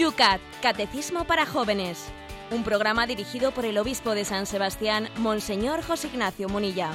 [0.00, 2.06] Yucat, Catecismo para Jóvenes.
[2.50, 6.90] Un programa dirigido por el obispo de San Sebastián, Monseñor José Ignacio Munilla.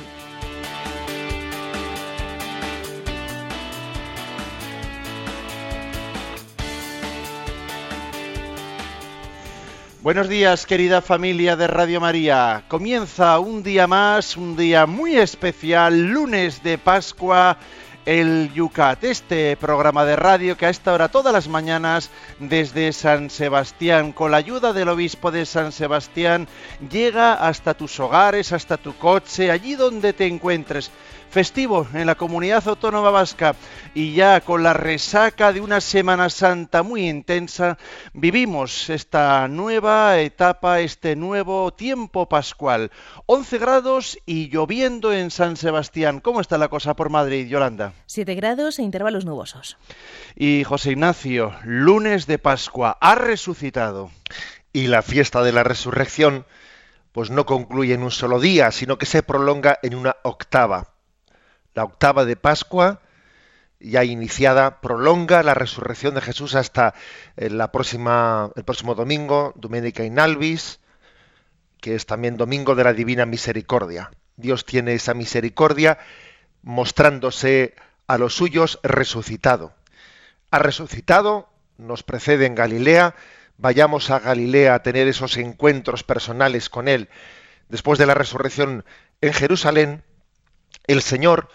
[10.01, 12.63] Buenos días, querida familia de Radio María.
[12.67, 17.59] Comienza un día más, un día muy especial, lunes de Pascua,
[18.05, 23.31] el Yucat, este programa de radio que a esta hora todas las mañanas desde San
[23.31, 26.47] Sebastián, con la ayuda del obispo de San Sebastián,
[26.91, 30.91] llega hasta tus hogares, hasta tu coche, allí donde te encuentres
[31.29, 33.55] festivo en la comunidad autónoma vasca
[33.93, 37.77] y ya con la resaca de una Semana Santa muy intensa,
[38.13, 42.91] vivimos esta nueva etapa, este nuevo tiempo pascual.
[43.25, 46.19] 11 grados y lloviendo en San Sebastián.
[46.19, 47.93] ¿Cómo está la cosa por Madrid, Yolanda?
[48.05, 49.77] 7 grados e intervalos nubosos.
[50.35, 54.09] Y José Ignacio, lunes de Pascua, ha resucitado.
[54.73, 56.45] Y la fiesta de la resurrección
[57.11, 60.94] pues no concluye en un solo día, sino que se prolonga en una octava
[61.75, 63.01] la octava de Pascua,
[63.79, 66.95] ya iniciada, prolonga la resurrección de Jesús hasta
[67.35, 70.79] eh, la próxima, el próximo domingo, Domenica in Alvis,
[71.81, 74.09] que es también Domingo de la Divina Misericordia.
[74.37, 75.99] Dios tiene esa misericordia
[76.63, 77.75] mostrándose
[78.07, 79.73] a los suyos resucitado.
[80.51, 83.15] Ha resucitado, nos precede en Galilea,
[83.57, 87.09] vayamos a Galilea a tener esos encuentros personales con Él.
[87.67, 88.85] Después de la resurrección
[89.21, 90.03] en Jerusalén,
[90.87, 91.49] el Señor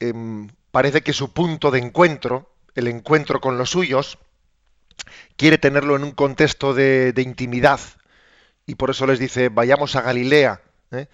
[0.00, 4.18] em, parece que su punto de encuentro, el encuentro con los suyos,
[5.36, 7.80] quiere tenerlo en un contexto de, intimidad.
[8.66, 10.60] Y por eso les dice, vayamos a Galilea.
[10.92, 11.06] ¿eh?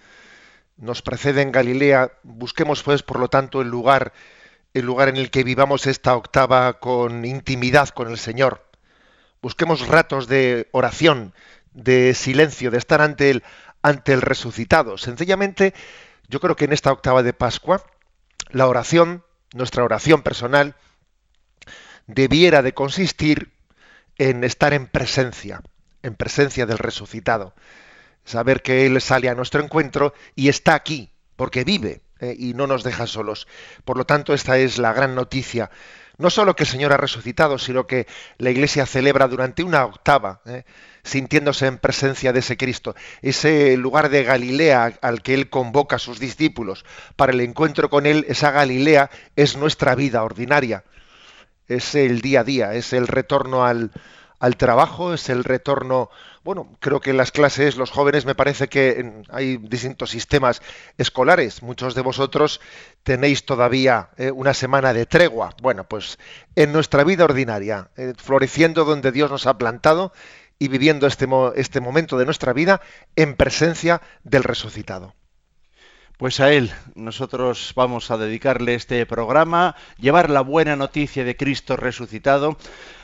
[0.77, 4.13] Nos precede en Galilea, busquemos pues, por lo tanto, el lugar,
[4.73, 8.65] el lugar en el que vivamos esta octava con intimidad con el Señor.
[9.41, 11.33] Busquemos ratos de oración,
[11.71, 13.43] de silencio, de estar ante el,
[13.81, 14.97] ante el resucitado.
[14.97, 15.73] Sencillamente
[16.29, 17.83] yo creo que en esta octava de Pascua,
[18.49, 20.75] la oración, nuestra oración personal,
[22.07, 23.51] debiera de consistir
[24.17, 25.61] en estar en presencia,
[26.03, 27.53] en presencia del resucitado.
[28.23, 32.65] Saber que Él sale a nuestro encuentro y está aquí, porque vive eh, y no
[32.67, 33.47] nos deja solos.
[33.83, 35.69] Por lo tanto, esta es la gran noticia.
[36.17, 38.07] No solo que el Señor ha resucitado, sino que
[38.37, 40.41] la Iglesia celebra durante una octava.
[40.45, 40.63] Eh,
[41.05, 45.99] sintiéndose en presencia de ese Cristo, ese lugar de Galilea al que Él convoca a
[45.99, 46.83] sus discípulos
[47.15, 50.83] para el encuentro con Él, esa Galilea es nuestra vida ordinaria,
[51.67, 53.91] es el día a día, es el retorno al,
[54.39, 56.09] al trabajo, es el retorno,
[56.43, 60.61] bueno, creo que en las clases, los jóvenes, me parece que hay distintos sistemas
[60.97, 61.63] escolares.
[61.63, 62.61] Muchos de vosotros
[63.03, 65.55] tenéis todavía eh, una semana de tregua.
[65.61, 66.19] Bueno, pues
[66.55, 70.11] en nuestra vida ordinaria, eh, floreciendo donde Dios nos ha plantado
[70.59, 72.81] y viviendo este, este momento de nuestra vida
[73.15, 75.13] en presencia del resucitado.
[76.17, 81.75] Pues a él nosotros vamos a dedicarle este programa, llevar la buena noticia de Cristo
[81.75, 82.57] resucitado,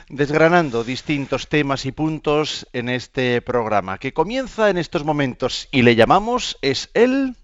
[0.08, 5.94] desgranando distintos temas y puntos en este programa, que comienza en estos momentos y le
[5.94, 7.36] llamamos es el...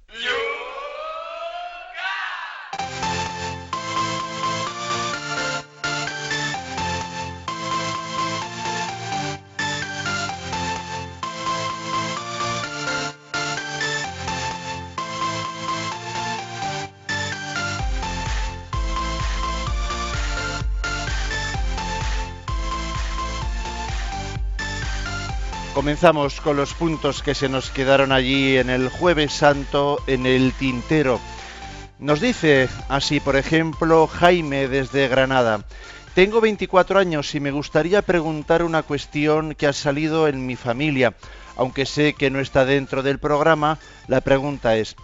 [25.79, 30.53] Comenzamos con los puntos que se nos quedaron allí en el jueves santo en el
[30.53, 31.21] tintero.
[32.01, 35.65] Nos dice así, por ejemplo, Jaime desde Granada.
[36.17, 41.15] Tengo 24 años y me gustaría preguntar una cuestión que ha salido en mi familia.
[41.57, 43.79] Aunque sé que no está dentro del programa,
[44.09, 44.97] la pregunta es,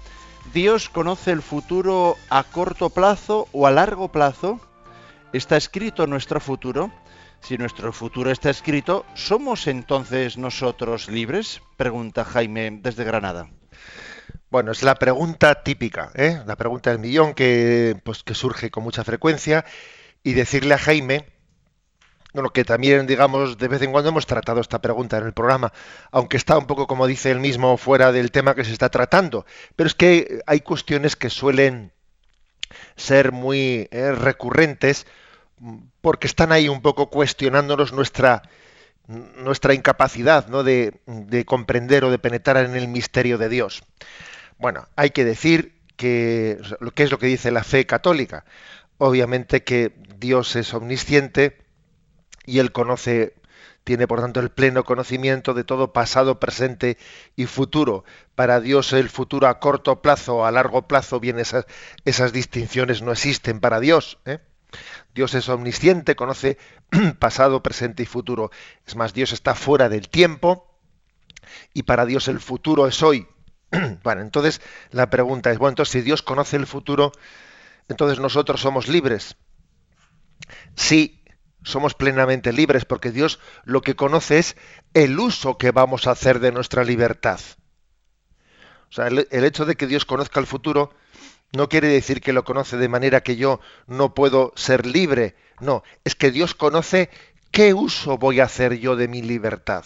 [0.53, 4.59] ¿Dios conoce el futuro a corto plazo o a largo plazo?
[5.33, 6.91] ¿Está escrito nuestro futuro?
[7.45, 11.61] Si nuestro futuro está escrito, ¿somos entonces nosotros libres?
[11.77, 13.51] Pregunta Jaime desde Granada.
[14.49, 16.41] Bueno, es la pregunta típica, ¿eh?
[16.47, 19.67] la pregunta del millón que, pues, que surge con mucha frecuencia
[20.23, 21.27] y decirle a Jaime,
[22.33, 25.71] bueno, que también, digamos, de vez en cuando hemos tratado esta pregunta en el programa,
[26.13, 29.45] aunque está un poco, como dice él mismo, fuera del tema que se está tratando,
[29.77, 31.93] pero es que hay cuestiones que suelen
[32.97, 35.07] ser muy eh, recurrentes
[36.05, 38.43] porque están ahí un poco cuestionándonos nuestra,
[39.07, 40.63] nuestra incapacidad ¿no?
[40.63, 43.83] de, de, comprender o de penetrar en el misterio de Dios.
[44.59, 46.61] Bueno, hay que decir que,
[46.95, 48.45] ¿qué es lo que dice la fe católica?
[48.99, 51.57] Obviamente que Dios es omnisciente
[52.45, 53.33] y Él conoce
[53.83, 56.99] tiene por tanto el pleno conocimiento de todo pasado, presente
[57.35, 58.05] y futuro.
[58.35, 61.65] Para Dios el futuro a corto plazo a largo plazo, bien esas,
[62.05, 64.19] esas distinciones no existen para Dios.
[64.27, 64.41] ¿eh?
[65.15, 66.59] Dios es omnisciente, conoce
[67.19, 68.51] pasado, presente y futuro.
[68.87, 70.79] Es más, Dios está fuera del tiempo
[71.73, 73.27] y para Dios el futuro es hoy.
[74.03, 74.61] bueno, entonces
[74.91, 77.13] la pregunta es, bueno, entonces si Dios conoce el futuro,
[77.89, 79.37] entonces nosotros somos libres.
[80.77, 81.23] Sí,
[81.63, 84.57] somos plenamente libres porque Dios lo que conoce es
[84.93, 87.41] el uso que vamos a hacer de nuestra libertad.
[88.91, 90.95] O sea, el, el hecho de que Dios conozca el futuro
[91.55, 95.37] no quiere decir que lo conoce de manera que yo no puedo ser libre.
[95.61, 97.11] No, es que Dios conoce
[97.51, 99.85] qué uso voy a hacer yo de mi libertad.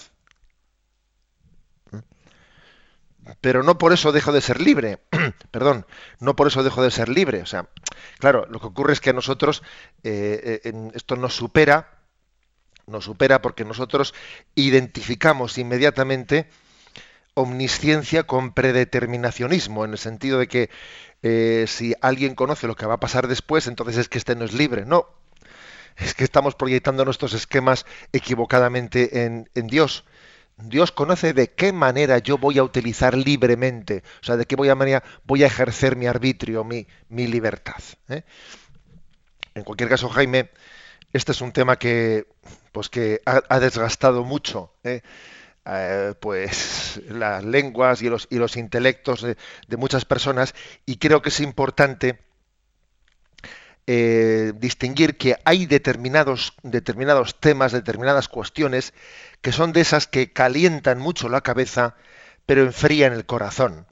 [3.42, 5.00] Pero no por eso dejo de ser libre.
[5.50, 5.86] Perdón,
[6.20, 7.42] no por eso dejo de ser libre.
[7.42, 7.68] O sea,
[8.18, 9.62] claro, lo que ocurre es que a nosotros
[10.02, 11.98] eh, eh, esto nos supera,
[12.86, 14.14] nos supera porque nosotros
[14.54, 16.48] identificamos inmediatamente
[17.38, 20.70] omnisciencia con predeterminacionismo, en el sentido de que
[21.22, 24.44] eh, si alguien conoce lo que va a pasar después, entonces es que este no
[24.44, 24.84] es libre.
[24.84, 25.06] No,
[25.96, 30.04] es que estamos proyectando nuestros esquemas equivocadamente en, Dios.
[30.56, 34.68] Dios conoce de qué manera yo voy a utilizar libremente, o sea, de qué voy
[34.68, 37.80] a manera voy a ejercer mi arbitrio, mi, mi libertad.
[38.08, 38.24] ¿eh?
[39.54, 40.50] En cualquier caso, Jaime,
[41.12, 42.26] este es un tema que,
[42.72, 44.72] pues que ha, desgastado mucho.
[44.82, 45.02] ¿eh?
[45.70, 49.36] Eh, pues las lenguas y los, y los intelectos de,
[49.76, 50.54] muchas personas
[50.86, 52.18] y creo que es importante
[53.86, 58.94] eh, distinguir que hay determinados, determinados temas, determinadas cuestiones
[59.42, 61.96] que son de esas que calientan mucho la cabeza,
[62.46, 63.86] pero enfrían el corazón.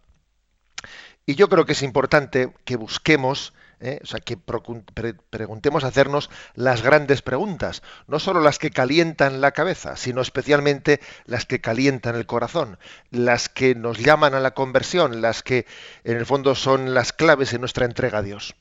[1.27, 6.31] Y yo creo que es importante que busquemos, eh, o sea, que pre preguntemos hacernos
[6.55, 12.17] las grandes preguntas, no solo las que calientan la cabeza, sino especialmente las que calientan
[12.17, 12.79] el corazón,
[13.11, 15.67] las que nos llaman a la conversión, las que
[16.05, 18.55] en el fondo son las claves en nuestra entrega a Dios.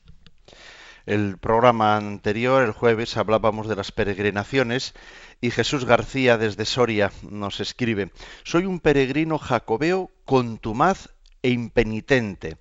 [1.06, 4.92] El programa anterior, el jueves, hablábamos de las peregrinaciones
[5.40, 8.10] y Jesús García desde Soria nos escribe,
[8.42, 11.08] soy un peregrino jacobeo contumaz
[11.42, 12.58] e impenitente.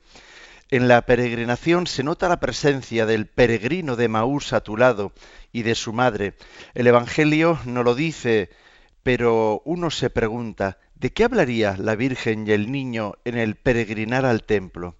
[0.71, 5.13] En la peregrinación se nota la presencia del peregrino de Maús a tu lado
[5.51, 6.33] y de su madre.
[6.73, 8.49] El Evangelio no lo dice,
[9.03, 14.25] pero uno se pregunta, ¿de qué hablaría la Virgen y el niño en el peregrinar
[14.25, 14.95] al templo?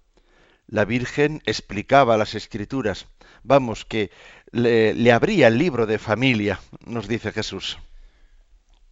[0.68, 3.06] La Virgen explicaba las escrituras
[3.46, 4.10] vamos, que
[4.50, 7.78] le, abría el libro de familia, nos dice Jesús.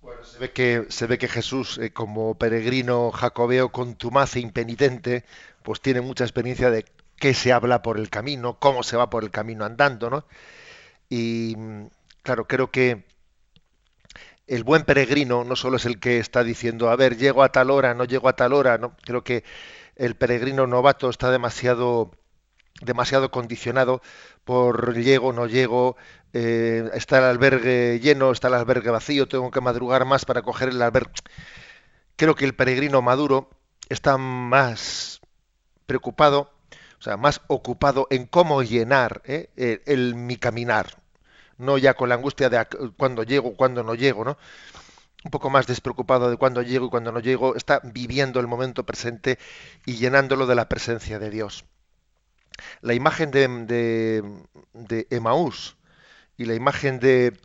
[0.00, 5.24] Bueno, se ve que, se ve que Jesús, eh, como peregrino jacobeo contumaz e impenitente,
[5.64, 6.84] pues tiene mucha experiencia de
[7.16, 10.26] qué se habla por el camino, cómo se va por el camino andando, ¿no?
[11.08, 11.56] Y
[12.22, 13.06] claro, creo que
[14.46, 17.70] el buen peregrino no solo es el que está diciendo, a ver, llego a tal
[17.70, 18.94] hora, no llego a tal hora, ¿no?
[19.04, 19.42] Creo que
[19.96, 22.10] el peregrino novato está demasiado
[22.82, 24.02] demasiado condicionado
[24.44, 25.96] por llego, no llego,
[26.34, 30.70] eh, está el albergue lleno, está el albergue vacío, tengo que madrugar más para coger
[30.70, 31.12] el albergue.
[32.16, 33.48] Creo que el peregrino maduro
[33.88, 35.20] está más
[35.86, 36.50] preocupado,
[36.98, 41.02] o sea, más ocupado en cómo llenar eh, el, mi caminar,
[41.58, 44.38] no ya con la angustia de cuándo llego, cuándo no llego, ¿no?
[45.24, 48.84] un poco más despreocupado de cuándo llego y cuándo no llego, está viviendo el momento
[48.84, 49.38] presente
[49.86, 51.64] y llenándolo de la presencia de Dios
[52.80, 54.24] la imagen de, de,
[54.72, 55.76] de Emaús
[56.36, 57.38] y la imagen de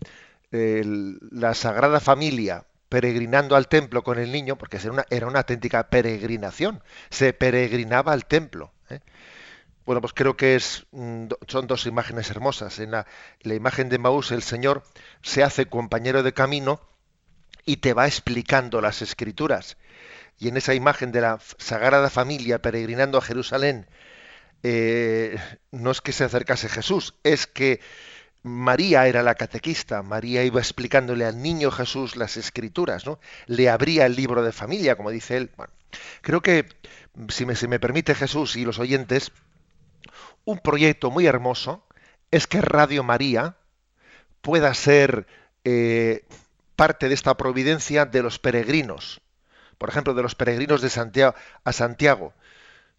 [0.51, 0.83] eh,
[1.31, 4.77] la Sagrada Familia peregrinando al templo con el niño, porque
[5.09, 8.73] era una, auténtica peregrinación, se peregrinaba al templo.
[8.89, 8.99] ¿eh?
[9.85, 12.79] Bueno, pues creo que es, mm, son dos imágenes hermosas.
[12.79, 13.05] En la,
[13.41, 14.83] la imagen de Maús el Señor
[15.21, 16.81] se hace compañero de camino
[17.65, 19.77] y te va explicando las escrituras.
[20.39, 23.87] Y en esa imagen de la Sagrada Familia peregrinando a Jerusalén,
[24.63, 25.37] eh,
[25.71, 27.79] no es que se acercase Jesús, es que
[28.43, 33.19] María era la catequista, María iba explicándole al niño Jesús las escrituras, ¿no?
[33.47, 35.51] Le abría el libro de familia, como dice él.
[35.57, 35.73] Bueno,
[36.21, 36.65] creo que,
[37.29, 39.31] si me, si me permite Jesús y los oyentes,
[40.45, 41.85] un proyecto muy hermoso
[42.31, 43.55] es que Radio María
[44.41, 45.27] pueda ser
[45.63, 46.25] eh,
[46.75, 49.21] parte de esta providencia de los peregrinos,
[49.77, 52.33] por ejemplo, de los peregrinos de Santiago a Santiago,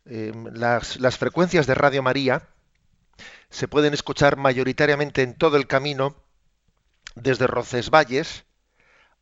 [0.07, 2.43] eh, las, las, frecuencias de Radio María
[3.51, 6.17] se pueden escuchar mayoritariamente en todo el camino,
[7.15, 8.45] desde Roncesvalles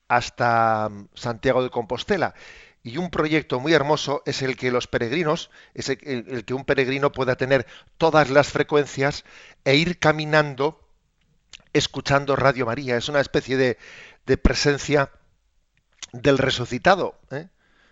[0.08, 2.34] hasta mm, Santiago de Compostela.
[2.82, 7.12] Y un proyecto muy hermoso es el que los peregrinos, es el, que un peregrino
[7.12, 7.66] pueda tener
[7.98, 9.24] todas las frecuencias
[9.64, 10.80] e ir caminando
[11.74, 12.96] escuchando Radio María.
[12.96, 13.78] Es una especie de,
[14.26, 15.10] de presencia
[16.12, 17.48] del resucitado, ¿eh?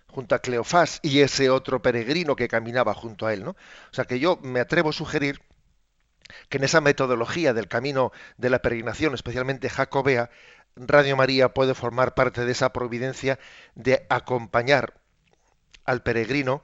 [0.07, 3.43] junto a Cleofás y ese otro peregrino que caminaba junto a él.
[3.43, 3.51] ¿no?
[3.51, 5.41] O sea que yo me atrevo a sugerir
[6.49, 10.29] que en esa metodología del camino de la peregrinación, especialmente jacobea,
[10.75, 13.39] Radio María puede formar parte de esa providencia
[13.75, 14.93] de acompañar
[15.85, 16.63] al peregrino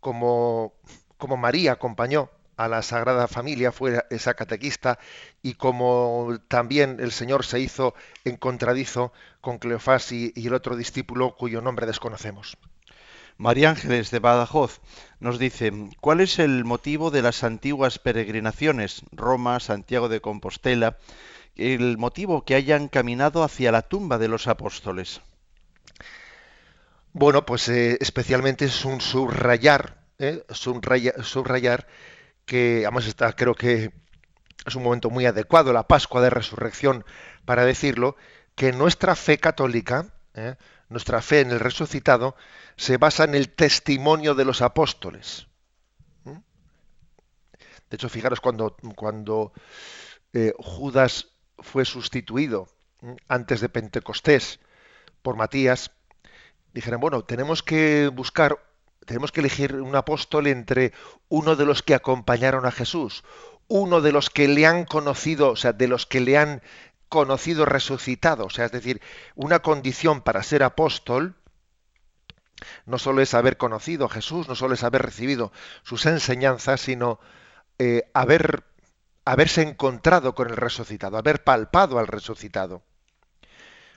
[0.00, 0.74] como,
[1.18, 4.98] como María acompañó a la Sagrada Familia, fue esa catequista,
[5.40, 10.76] y como también el Señor se hizo en contradizo con Cleofás y, y el otro
[10.76, 12.58] discípulo cuyo nombre desconocemos.
[13.40, 14.82] María Ángeles de Badajoz
[15.18, 20.98] nos dice, ¿cuál es el motivo de las antiguas peregrinaciones, Roma, Santiago de Compostela,
[21.56, 25.22] el motivo que hayan caminado hacia la tumba de los apóstoles?
[27.14, 30.44] Bueno, pues eh, especialmente es un subrayar, ¿eh?
[30.50, 31.86] subrayar, subrayar,
[32.44, 33.90] que además está, creo que
[34.66, 37.06] es un momento muy adecuado, la Pascua de Resurrección,
[37.46, 38.16] para decirlo,
[38.54, 40.56] que nuestra fe católica, ¿eh?
[40.90, 42.36] Nuestra fe en el resucitado,
[42.76, 45.46] se basa en el testimonio de los apóstoles.
[46.24, 46.32] ¿Mm?
[47.88, 49.52] De hecho, fijaros cuando,
[50.32, 51.28] eh, Judas
[51.58, 52.68] fue sustituido
[53.28, 54.60] antes de Pentecostés
[55.22, 55.92] por Matías,
[56.74, 58.58] dijeron, bueno, tenemos que buscar,
[59.06, 60.92] tenemos que elegir un apóstol entre
[61.28, 63.24] uno de los que acompañaron a Jesús,
[63.68, 66.62] uno de los que le han conocido, o sea, de los que le han
[67.10, 69.02] conocido resucitado, o sea, es decir,
[69.34, 71.34] una condición para ser apóstol
[72.86, 75.52] no solo es haber conocido a Jesús, no solo es haber recibido
[75.82, 77.18] sus enseñanzas, sino
[77.78, 78.64] eh, haber,
[79.24, 82.82] haberse encontrado con el resucitado, haber palpado al resucitado.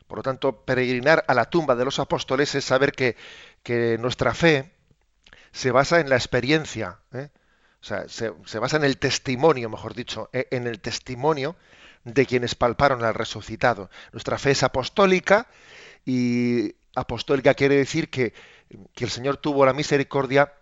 [0.08, 3.16] Por lo tanto, peregrinar a la tumba de los apóstoles es saber que,
[3.64, 4.74] que nuestra fe
[5.52, 7.30] se basa en la experiencia, ¿eh?
[7.82, 11.56] o sea, se, se, basa en el testimonio, mejor dicho, e, en el testimonio
[12.04, 13.90] de quienes palparon al resucitado.
[14.12, 15.48] Nuestra fe es apostólica
[16.06, 18.34] y apostólica quiere decir que,
[18.94, 20.54] que el Señor tuvo la misericordia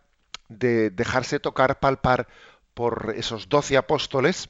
[0.50, 2.28] de dejarse tocar, palpar
[2.74, 4.50] por esos doce apóstoles,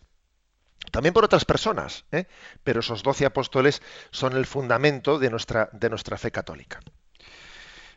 [0.92, 2.26] también por otras personas, ¿eh?
[2.64, 6.80] pero esos doce apóstoles son el fundamento de nuestra, de nuestra fe católica.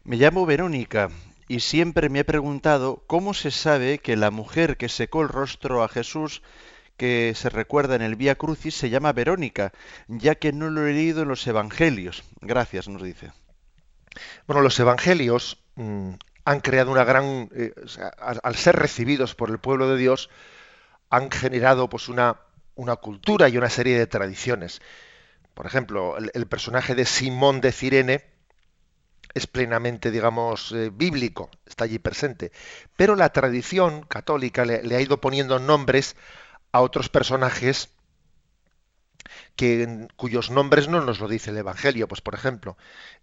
[0.04, 1.10] Me llamo Verónica
[1.48, 5.82] y siempre me he preguntado cómo se sabe que la mujer que secó el rostro
[5.82, 6.42] a Jesús
[6.96, 9.72] que se recuerda en el Vía Crucis se llama Verónica,
[10.08, 12.24] ya que no lo he leído en los Evangelios.
[12.40, 13.32] Gracias, nos dice.
[14.46, 16.10] Bueno, los evangelios mmm,
[16.44, 17.72] han creado una gran, eh,
[18.18, 20.30] al, ser recibidos por el pueblo de Dios,
[21.10, 22.40] han generado pues una,
[22.74, 24.80] una cultura y una serie de tradiciones.
[25.54, 28.24] Por ejemplo, el, el personaje de Simón de Cirene
[29.32, 32.52] es plenamente, digamos, eh, bíblico, está allí presente.
[32.96, 36.14] Pero la tradición católica le, le ha ido poniendo nombres
[36.74, 37.90] a otros personajes
[39.54, 42.08] que, cuyos nombres no nos lo dice el Evangelio.
[42.08, 42.76] Pues, por ejemplo,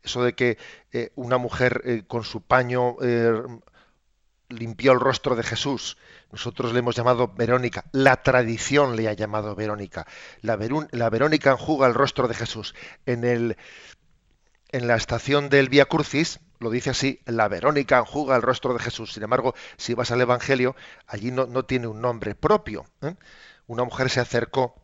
[0.04, 0.58] eso de que
[0.94, 3.44] eh, una mujer eh, con su paño eh,
[4.48, 5.98] limpió el rostro de Jesús.
[6.32, 7.84] Nosotros le hemos llamado Verónica.
[7.92, 10.08] La tradición le ha llamado Verónica.
[10.40, 10.58] La,
[10.92, 12.74] la Verónica enjuga el rostro de Jesús.
[13.06, 13.58] En, el,
[14.70, 18.80] en la estación del Vía Crucis, lo dice así, la Verónica enjuga el rostro de
[18.80, 19.14] Jesús.
[19.14, 20.76] Sin embargo, si vas al Evangelio,
[21.08, 22.86] allí no, no tiene un nombre propio.
[23.02, 23.16] ¿eh?
[23.68, 24.76] Una mujer se acercó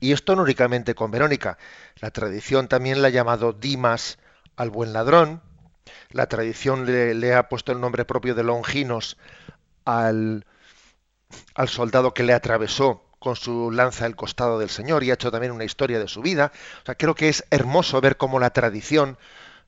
[0.00, 1.58] y esto no únicamente con Verónica.
[2.00, 4.18] La tradición también la ha llamado Dimas
[4.56, 5.42] al buen ladrón.
[6.10, 9.18] La tradición le, ha puesto el nombre propio de Longinos
[9.84, 10.46] al,
[11.54, 15.30] al, soldado que le atravesó con su lanza el costado del Señor y ha hecho
[15.30, 16.52] también una historia de su vida.
[16.82, 19.18] O sea, creo que es hermoso ver cómo la tradición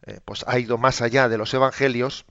[0.06, 2.24] eh, pues ha ido más allá de los evangelios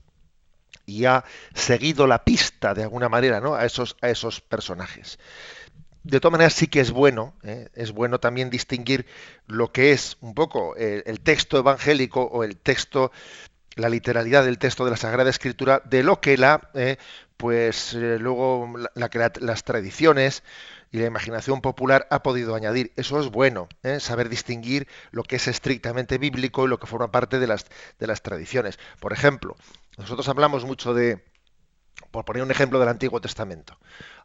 [0.86, 3.54] y ha seguido la pista de alguna manera ¿no?
[3.54, 5.18] a, esos, a esos personajes
[6.04, 7.68] de todas maneras sí que es bueno, ¿eh?
[7.74, 9.06] es bueno también distinguir
[9.46, 13.10] lo que es un poco el, texto evangélico o el texto,
[13.74, 16.98] la literalidad del texto de la Sagrada Escritura, de lo que la, eh,
[17.38, 20.42] pues luego la, la, las tradiciones
[20.94, 22.92] y la imaginación popular ha podido añadir.
[22.94, 23.98] Eso es bueno, ¿eh?
[23.98, 27.66] saber distinguir lo que es estrictamente bíblico y lo que forma parte de las,
[27.98, 28.78] de las tradiciones.
[29.00, 29.56] Por ejemplo,
[29.98, 31.24] nosotros hablamos mucho de,
[32.12, 33.76] por poner un ejemplo del Antiguo Testamento.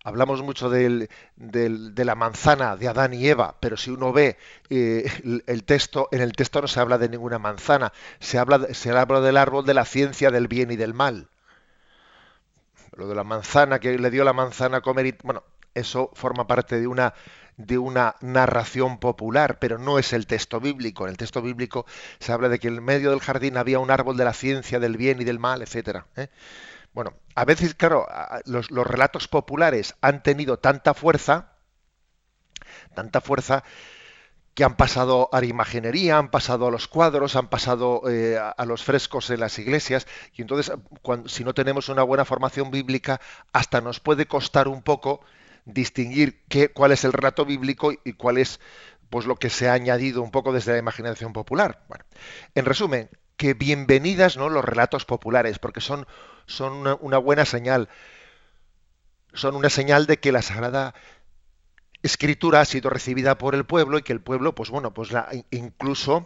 [0.03, 4.37] Hablamos mucho del, del, de la manzana de Adán y Eva, pero si uno ve
[4.69, 5.11] eh,
[5.47, 9.21] el, texto, en el texto no se habla de ninguna manzana, se habla, se habla
[9.21, 11.29] del árbol de la ciencia del bien y del mal.
[12.95, 16.47] Lo de la manzana, que le dio la manzana a comer, y, bueno, eso forma
[16.47, 17.13] parte de una
[17.57, 21.03] de una narración popular, pero no es el texto bíblico.
[21.03, 21.85] En el texto bíblico
[22.19, 24.95] se habla de que en medio del jardín había un árbol de la ciencia del
[24.95, 26.05] bien y del mal, etcétera.
[26.15, 26.29] ¿eh?
[26.93, 28.07] Bueno, a veces, claro,
[28.45, 31.51] los, los, relatos populares han tenido tanta fuerza,
[32.95, 33.65] tanta fuerza,
[34.59, 38.65] que han pasado a la imaginería, han pasado a los cuadros, han pasado eh, a,
[38.65, 40.73] los frescos en las iglesias, y entonces
[41.27, 43.21] si no tenemos una buena formación bíblica,
[43.53, 45.21] hasta nos puede costar un poco
[45.73, 48.59] distinguir qué, cuál es el relato bíblico y cuál es
[49.09, 51.83] pues lo que se ha añadido un poco desde la imaginación popular.
[51.87, 52.05] Bueno,
[52.55, 54.49] en resumen, que bienvenidas ¿no?
[54.49, 56.05] los relatos populares, porque son,
[56.45, 57.89] son una buena señal.
[59.33, 60.93] Son una señal de que la Sagrada
[62.03, 65.29] escritura ha sido recibida por el pueblo y que el pueblo, pues bueno, pues la,
[65.51, 66.23] incluso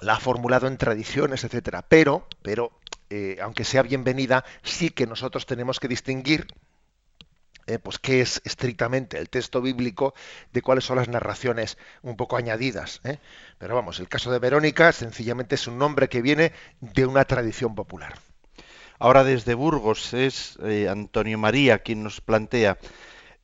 [0.00, 1.82] la ha formulado en tradiciones, etcétera.
[1.88, 2.72] Pero, pero,
[3.10, 6.46] eh, aunque sea bienvenida, sí que nosotros tenemos que distinguir
[7.70, 10.14] eh, pues qué es estrictamente el texto bíblico
[10.52, 13.00] de cuáles son las narraciones un poco añadidas.
[13.04, 13.18] ¿eh?
[13.58, 17.74] Pero vamos, el caso de Verónica sencillamente es un nombre que viene de una tradición
[17.74, 18.18] popular.
[18.98, 20.58] Ahora desde Burgos es
[20.88, 22.76] Antonio María quien nos plantea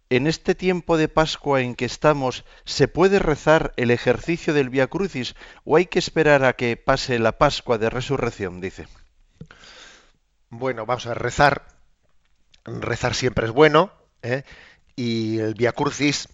[0.09, 4.87] en este tiempo de Pascua en que estamos, ¿se puede rezar el ejercicio del Via
[4.87, 8.61] Crucis o hay que esperar a que pase la Pascua de Resurrección?
[8.61, 8.87] Dice.
[10.49, 11.67] Bueno, vamos a rezar.
[12.65, 13.93] Rezar siempre es bueno.
[14.27, 14.45] ¿Eh?
[14.95, 16.29] Y el Via Crucis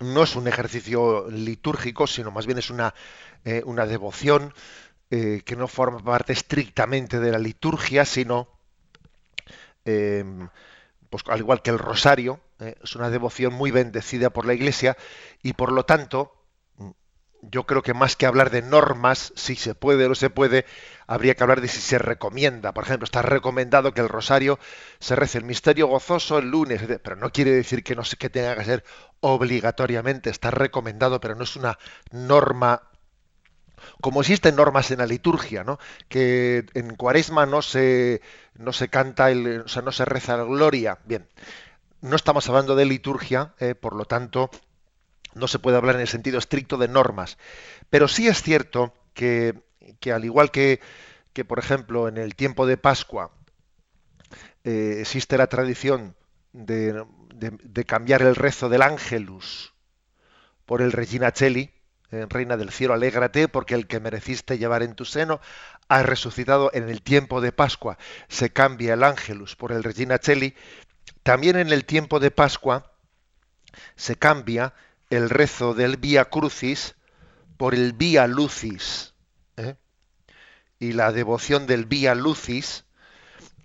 [0.00, 2.94] no es un ejercicio litúrgico, sino más bien es una,
[3.44, 4.54] eh, una devoción
[5.10, 8.48] eh, que no forma parte estrictamente de la liturgia, sino,
[9.84, 14.96] pues, al igual que el rosario, es una devoción muy bendecida por la Iglesia
[15.42, 16.39] y por lo tanto
[17.42, 20.66] yo creo que más que hablar de normas, si se puede o no se puede,
[21.06, 22.72] habría que hablar de si se recomienda.
[22.72, 24.58] Por ejemplo, está recomendado que el rosario
[24.98, 28.56] se rece el misterio gozoso el lunes, pero no quiere decir que no que tenga
[28.56, 28.84] que ser
[29.20, 31.78] obligatoriamente, está recomendado, pero no es una
[32.10, 32.82] norma
[34.02, 35.78] como existen normas en la liturgia, ¿no?
[36.08, 38.20] Que en Cuaresma no se
[38.54, 40.98] no se canta el, o sea, no se reza la gloria.
[41.06, 41.26] Bien
[42.00, 44.50] no estamos hablando de liturgia, eh, por lo tanto,
[45.34, 47.38] no se puede hablar en el sentido estricto de normas.
[47.90, 49.54] Pero sí es cierto que,
[50.12, 50.80] al igual que,
[51.32, 53.32] que, por ejemplo, en el tiempo de Pascua
[54.64, 56.16] eh, existe la tradición
[56.52, 57.04] de,
[57.86, 59.74] cambiar el rezo del Ángelus
[60.66, 61.70] por el Regina Cheli,
[62.12, 65.40] eh, Reina del cielo, alégrate, porque el que mereciste llevar en tu seno
[65.88, 67.98] ha resucitado en el tiempo de Pascua.
[68.28, 70.54] Se cambia el Ángelus por el Regina Cheli
[71.22, 72.92] también en el tiempo de Pascua
[73.96, 74.74] se cambia
[75.10, 76.96] el rezo del Vía Crucis
[77.56, 79.14] por el Vía Lucis.
[79.56, 79.76] ¿eh?
[80.78, 82.84] Y la devoción del Vía Lucis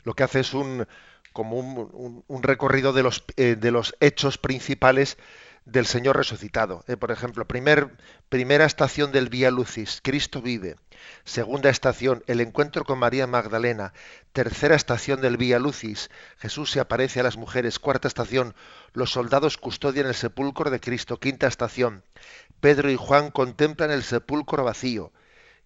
[0.05, 0.87] lo que hace es un
[1.33, 5.17] como un, recorrido de los, eh, de los hechos principales
[5.65, 6.85] del Señor resucitado.
[6.87, 7.89] Eh, por ejemplo, primer,
[8.29, 10.77] primera estación del Vía Lucis, Cristo vive.
[11.25, 13.91] Segunda estación, el encuentro con María Magdalena.
[14.31, 17.79] Tercera estación del Vía Lucis, Jesús se aparece a las mujeres.
[17.79, 18.55] Cuarta estación,
[18.95, 21.19] los soldados custodian el sepulcro de Cristo.
[21.19, 22.03] Quinta estación,
[22.61, 25.11] Pedro y Juan contemplan el sepulcro vacío.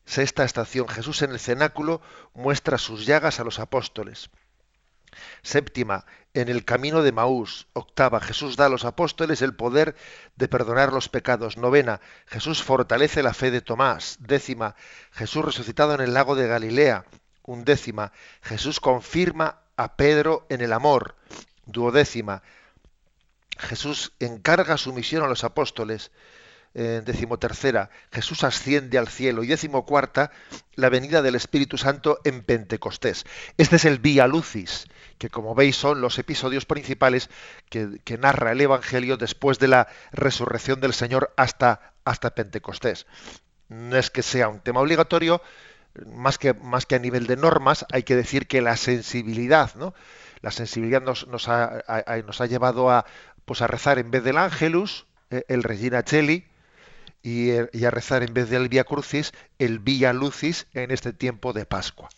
[0.05, 2.01] Sexta estación, Jesús en el cenáculo
[2.33, 4.31] muestra sus llagas a los apóstoles.
[5.43, 7.67] Séptima, en el camino de Maús.
[7.73, 9.95] Octava, Jesús da a los apóstoles el poder
[10.35, 11.57] de perdonar los pecados.
[11.57, 14.17] Novena, Jesús fortalece la fe de Tomás.
[14.19, 14.75] Décima,
[15.11, 17.05] Jesús resucitado en el lago de Galilea.
[17.43, 18.11] Undécima,
[18.41, 21.15] Jesús confirma a Pedro en el amor.
[21.65, 22.41] Duodécima,
[23.59, 26.11] Jesús encarga su misión a los apóstoles.
[26.75, 29.43] Eh, decimotercera, Jesús asciende al cielo.
[29.43, 30.31] Y decimocuarta,
[30.75, 33.25] la venida del Espíritu Santo en Pentecostés.
[33.57, 34.85] Este es el Vía Lucis
[35.19, 37.29] que como veis son los episodios principales
[37.69, 43.05] que, narra el Evangelio después de la resurrección del Señor hasta, hasta Pentecostés.
[43.67, 45.41] No es que sea un tema obligatorio,
[46.07, 49.93] más que, más que a nivel de normas, hay que decir que la sensibilidad, ¿no?
[50.41, 51.83] La sensibilidad nos, nos, ha,
[52.25, 53.05] nos ha, llevado a,
[53.49, 56.45] pues a rezar en vez del Ángelus, eh, el Regina Cheli,
[57.23, 61.51] y, y, a rezar en vez del Via Crucis, el Via Lucis en este tiempo
[61.51, 62.09] de Pascua.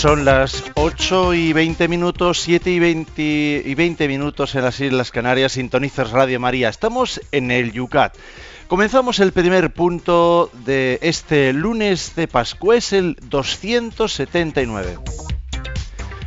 [0.00, 5.10] Son las 8 y 20 minutos, 7 y 20, y 20 minutos en las Islas
[5.10, 5.52] Canarias.
[5.52, 6.70] Sintonizas Radio María.
[6.70, 8.16] Estamos en el Yucat.
[8.66, 14.96] Comenzamos el primer punto de este lunes de Pascua, es el 279.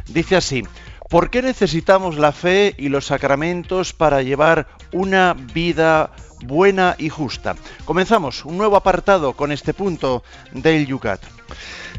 [0.05, 0.62] Dice así,
[1.09, 6.12] ¿por qué necesitamos la fe y los sacramentos para llevar una vida
[6.43, 7.56] buena y justa?
[7.86, 11.21] Comenzamos un nuevo apartado con este punto del Yucat.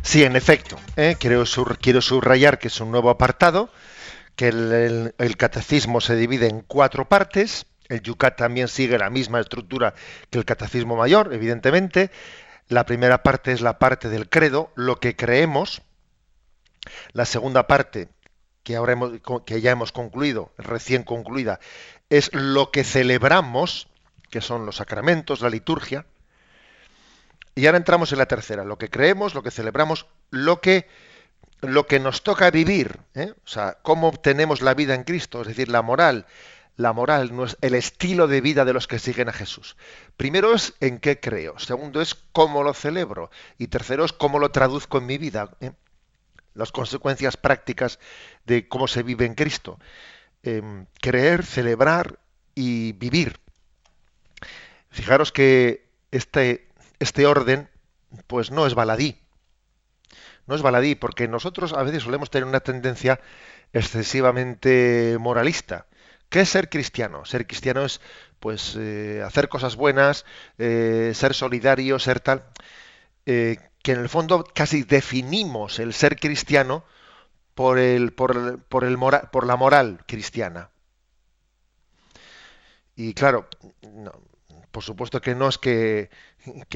[0.03, 1.17] Sí, en efecto, ¿eh?
[1.19, 3.71] quiero, subrayar que es un nuevo apartado
[4.37, 7.67] que el, catecismo se divide en cuatro partes.
[7.89, 9.95] El Yucat también sigue la misma estructura
[10.31, 12.11] que el catecismo mayor, evidentemente.
[12.69, 15.83] La primera parte es la parte del credo, lo que creemos.
[17.13, 18.09] La segunda parte,
[18.63, 18.97] que, ahora
[19.47, 21.61] que ya hemos concluido, recién concluida,
[22.11, 23.89] es lo que celebramos,
[24.35, 26.07] que son los sacramentos, la liturgia.
[27.55, 30.89] Y ahora entramos en la tercera, lo que creemos, lo que celebramos, lo que,
[31.61, 33.33] lo que nos toca vivir, ¿eh?
[33.45, 36.27] o sea, cómo obtenemos la vida en Cristo, es decir, la moral,
[36.77, 39.77] la moral, el estilo de vida de los que siguen a Jesús.
[40.17, 44.51] Primero es en qué creo, segundo es cómo lo celebro y tercero es cómo lo
[44.51, 45.71] traduzco en mi vida, ¿eh?
[46.55, 48.01] las consecuencias prácticas
[48.47, 49.79] de cómo se vive en Cristo.
[50.43, 52.19] Em, creer, celebrar
[52.57, 53.44] y vivir.
[54.95, 56.69] Fijaros que este,
[57.01, 57.69] este orden
[58.29, 59.19] pues no es baladí.
[60.47, 63.19] No es baladí porque nosotros a veces solemos tener una tendencia
[63.73, 65.87] excesivamente moralista.
[66.29, 67.25] ¿Qué es ser cristiano?
[67.25, 68.01] Ser cristiano es
[68.39, 70.27] pues eh, hacer cosas buenas,
[70.59, 72.45] eh, ser solidario, ser tal.
[73.27, 76.85] Eh, que en el fondo casi definimos el ser cristiano
[77.57, 78.97] por, el, por, por, el
[79.33, 80.71] por la moral cristiana.
[82.95, 83.49] Y claro,
[84.75, 86.11] por supuesto que no es que,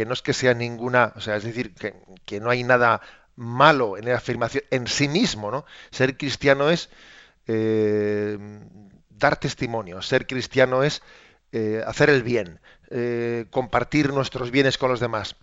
[0.06, 3.00] no es que sea ninguna, o sea, es decir, que, no hay nada
[3.34, 5.66] malo en la afirmación en sí mismo, ¿no?
[5.90, 6.90] Ser cristiano es
[7.48, 8.38] eh,
[9.10, 11.02] dar testimonio, ser cristiano es
[11.50, 15.34] eh, hacer el bien, eh, compartir nuestros bienes con los demás.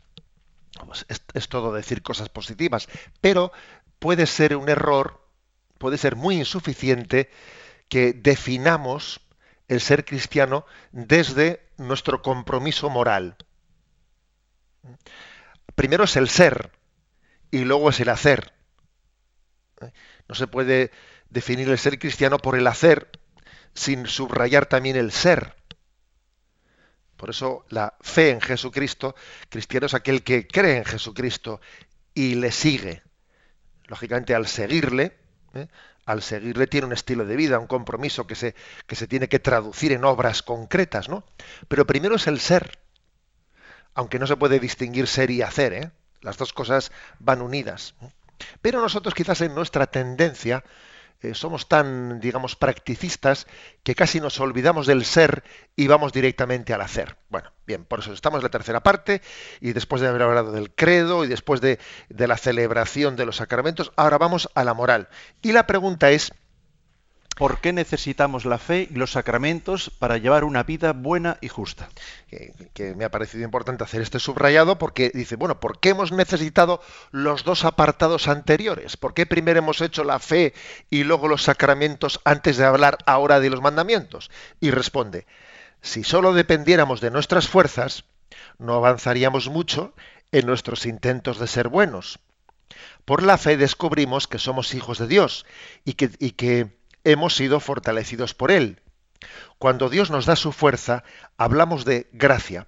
[0.85, 2.87] Pues es, es, todo decir cosas positivas,
[3.19, 3.51] pero
[3.99, 5.27] puede ser un error,
[5.77, 7.29] puede ser muy insuficiente
[7.89, 9.24] que definamos
[9.67, 13.36] el ser cristiano desde nuestro compromiso moral.
[15.75, 16.71] Primero es el ser
[17.51, 18.54] y luego es el hacer.
[20.28, 20.91] No se puede
[21.30, 23.10] definir el ser cristiano por el hacer
[23.73, 25.56] sin subrayar también el ser.
[27.17, 29.15] Por eso la fe en Jesucristo,
[29.49, 31.62] cristiano es aquel que cree en Jesucristo
[32.13, 33.04] y le sigue.
[33.88, 35.17] Lógicamente al seguirle,
[35.54, 35.67] ¿eh?
[36.05, 38.55] Al seguirle tiene un estilo de vida, un compromiso que se,
[38.87, 41.25] que se tiene que traducir en obras concretas, ¿no?
[41.67, 42.77] Pero primero es el ser,
[43.93, 45.91] aunque no se puede distinguir ser y hacer, ¿eh?
[46.21, 47.95] Las dos cosas van unidas.
[48.61, 50.63] Pero nosotros quizás en nuestra tendencia
[51.25, 53.47] eh, somos tan, digamos, practicistas
[53.83, 55.43] que casi nos olvidamos del ser
[55.75, 57.17] y vamos directamente al hacer.
[57.29, 59.21] Bueno, bien, por eso estamos en la tercera parte
[59.61, 63.38] y después de haber hablado del credo y después de, de la celebración de los
[63.38, 65.09] sacramentos, ahora vamos a la moral.
[65.41, 66.31] Y la pregunta es,
[67.35, 71.89] ¿Por qué necesitamos la fe y los sacramentos para llevar una vida buena y justa?
[72.73, 76.81] Que, me ha parecido importante hacer este subrayado porque dice, bueno, ¿por qué hemos necesitado
[77.11, 78.95] los dos apartados anteriores?
[78.95, 80.53] ¿Por qué primero hemos hecho la fe
[80.89, 84.31] y luego los sacramentos antes de hablar ahora de los mandamientos?
[84.61, 85.27] Y responde,
[85.81, 88.05] si solo dependiéramos de nuestras fuerzas,
[88.59, 89.93] no avanzaríamos mucho
[90.31, 92.19] en nuestros intentos de ser buenos.
[93.03, 95.45] Por la fe descubrimos que somos hijos de Dios
[95.83, 98.81] y que, y que hemos sido fortalecidos por Él.
[99.57, 101.03] Cuando Dios nos da su fuerza,
[101.37, 102.67] hablamos de gracia.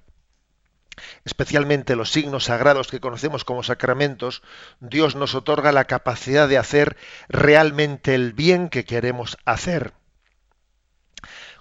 [1.25, 4.41] Especialmente los signos sagrados que conocemos como sacramentos,
[4.79, 6.97] Dios nos otorga la capacidad de hacer
[7.27, 9.93] realmente el bien que queremos hacer.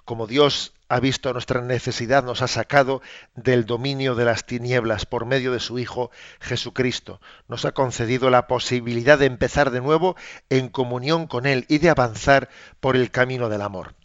[0.05, 3.01] Como Dios ha visto nuestra necesidad, nos ha sacado
[3.35, 7.19] del dominio de las tinieblas por medio de su Hijo Jesucristo.
[7.47, 10.15] Nos ha concedido la posibilidad de empezar de nuevo
[10.49, 13.95] en comunión con Él y de avanzar por el camino del amor.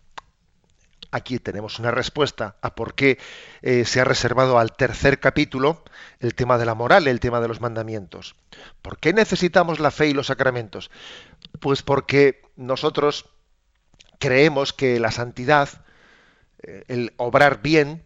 [1.14, 3.18] Aquí tenemos una respuesta a por qué
[3.60, 5.84] eh, se ha reservado al tercer capítulo
[6.20, 8.34] el tema de la moral, el tema de los mandamientos.
[8.80, 10.90] ¿Por qué necesitamos la fe y los sacramentos?
[11.60, 13.26] Pues porque nosotros
[14.18, 15.68] creemos que la santidad,
[16.62, 18.04] el obrar bien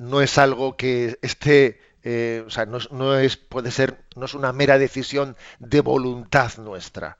[0.00, 4.52] no es algo que esté, eh, o sea, no, es, puede ser, no es una
[4.52, 7.18] mera decisión de voluntad nuestra.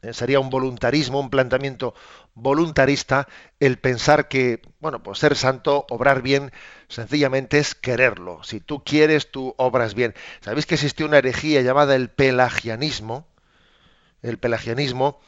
[0.00, 1.94] Eh, sería un voluntarismo, un planteamiento
[2.34, 3.26] voluntarista
[3.58, 6.52] el pensar que, bueno, pues ser santo, obrar bien,
[6.86, 8.44] sencillamente es quererlo.
[8.44, 10.14] Si tú quieres, tú obras bien.
[10.40, 13.26] ¿Sabéis que existe una herejía llamada el pelagianismo?
[14.22, 15.20] El pelagianismo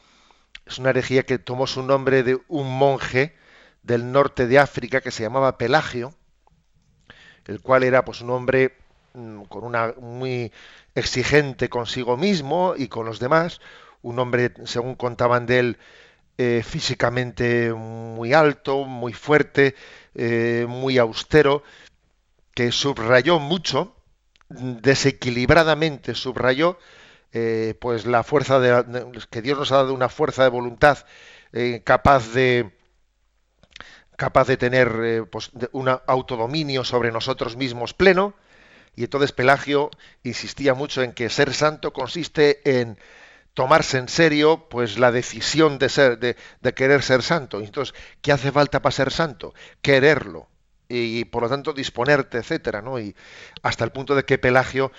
[0.65, 3.35] es una herejía que tomó su nombre de un monje
[3.83, 6.13] del norte de África que se llamaba Pelagio,
[7.45, 8.77] el cual era pues un hombre
[9.13, 10.51] mm, con una muy
[10.95, 13.61] exigente consigo mismo y con los demás,
[14.01, 15.77] un hombre, según contaban de él,
[16.37, 19.75] eh, físicamente muy alto, muy fuerte,
[20.15, 21.63] eh, muy austero,
[22.53, 23.95] que subrayó mucho,
[24.49, 26.77] desequilibradamente subrayó
[27.31, 31.05] eh, pues la fuerza de, que Dios nos ha dado una fuerza de voluntad
[31.83, 32.71] capaz de
[34.21, 38.35] capaz de tener eh, pues, un autodominio sobre nosotros mismos pleno
[38.95, 39.89] y entonces Pelagio
[40.21, 42.99] insistía mucho en que ser santo consiste en
[43.55, 46.35] tomarse en serio pues la decisión de ser de,
[46.75, 50.47] querer ser santo entonces qué hace falta para ser santo quererlo
[50.87, 53.15] y, por lo tanto disponerte etcétera no y
[53.63, 54.91] hasta el punto de que Pelagio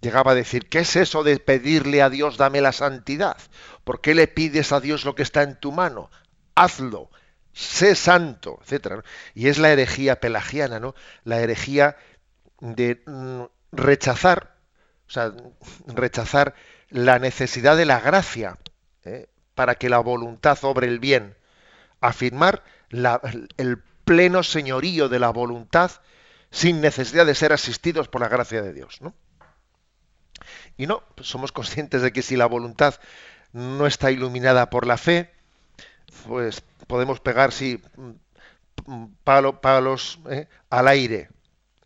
[0.00, 3.36] llegaba a decir, ¿qué es eso de pedirle a Dios dame la santidad?
[3.82, 6.08] ¿Por qué le pides a Dios lo que está en tu mano?
[6.54, 7.10] Hazlo,
[7.52, 9.02] sé santo, etcétera.
[9.34, 10.94] Y es la herejía pelagiana, ¿no?
[11.24, 11.96] La herejía
[12.60, 14.56] de mm, rechazar,
[15.08, 15.32] o sea,
[15.86, 16.54] rechazar
[16.88, 18.58] la necesidad de la gracia
[19.04, 19.28] ¿eh?
[19.54, 21.36] para que la voluntad obre el bien,
[22.00, 25.92] afirmar el pleno señorío de la voluntad
[26.50, 29.14] sin necesidad de ser asistidos por la gracia de Dios, ¿no?
[30.76, 32.94] Y no, pues somos conscientes de que si la voluntad
[33.52, 35.32] no está iluminada por la fe,
[36.26, 37.80] pues podemos pegar, sí,
[39.24, 40.48] palos ¿eh?
[40.70, 41.30] al aire.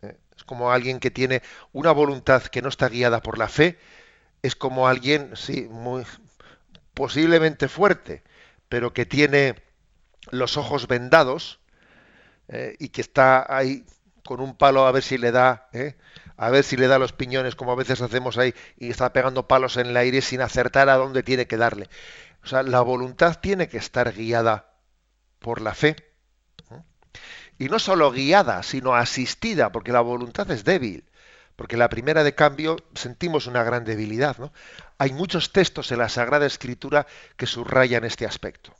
[0.01, 0.17] ¿eh?
[0.35, 3.77] Es como alguien que tiene una voluntad que no está guiada por la fe,
[4.41, 6.03] es como alguien, sí, muy
[6.95, 8.23] posiblemente fuerte,
[8.67, 9.55] pero que tiene
[10.31, 11.59] los ojos vendados
[12.47, 12.75] ¿eh?
[12.79, 13.85] y que está ahí
[14.23, 15.95] con un palo a ver si le da, ¿eh?
[16.35, 19.47] a ver si le da los piñones, como a veces hacemos ahí, y está pegando
[19.47, 21.89] palos en el aire sin acertar a dónde tiene que darle.
[22.43, 24.74] O sea, la voluntad tiene que estar guiada
[25.39, 25.95] por la fe.
[27.57, 31.05] Y no solo guiada, sino asistida, porque la voluntad es débil.
[31.55, 34.37] Porque la primera de cambio sentimos una gran debilidad.
[34.37, 34.51] ¿no?
[34.97, 38.75] Hay muchos textos en la Sagrada Escritura que subrayan este aspecto.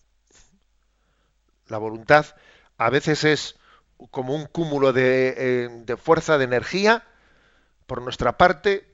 [1.68, 2.26] La voluntad
[2.78, 3.56] a veces es
[4.12, 7.04] como un cúmulo eh, de, fuerza, de energía,
[7.88, 8.92] por nuestra parte,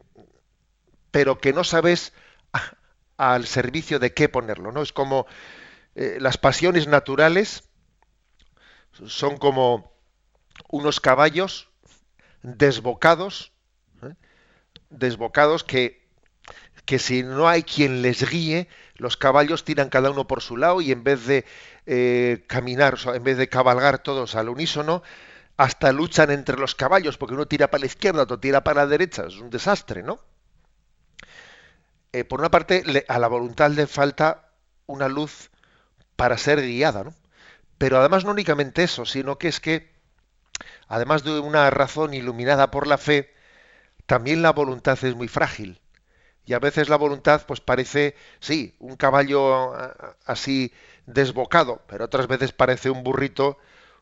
[1.10, 2.14] pero que no sabes
[3.18, 4.82] al servicio de qué ponerlo, ¿no?
[4.82, 5.26] Es como
[5.96, 7.64] eh, las pasiones naturales
[9.06, 9.92] son como
[10.70, 11.70] unos caballos
[12.44, 13.52] desbocados,
[14.02, 14.14] ¿eh?
[14.90, 16.08] desbocados que,
[16.86, 20.80] que si no hay quien les guíe, los caballos tiran cada uno por su lado
[20.80, 21.46] y en vez de
[21.86, 25.04] eh, caminar, en vez de cabalgar todos al unísono,
[25.58, 28.88] hasta luchan entre los caballos, porque uno tira para la izquierda, otro tira para la
[28.88, 30.20] derecha, es un desastre, ¿no?
[32.28, 34.52] Por una parte, a la voluntad le falta
[34.86, 35.51] una luz
[36.22, 37.16] para ser guiada, ¿no?
[37.80, 39.90] Pero además no únicamente eso, sino que es que,
[40.88, 43.34] además de una razón iluminada por la fe,
[44.06, 45.82] también la voluntad es muy frágil
[46.46, 49.74] y a veces la voluntad pues parece, sí, un caballo
[50.28, 50.72] así
[51.08, 53.58] desbocado, pero otras veces parece un burrito,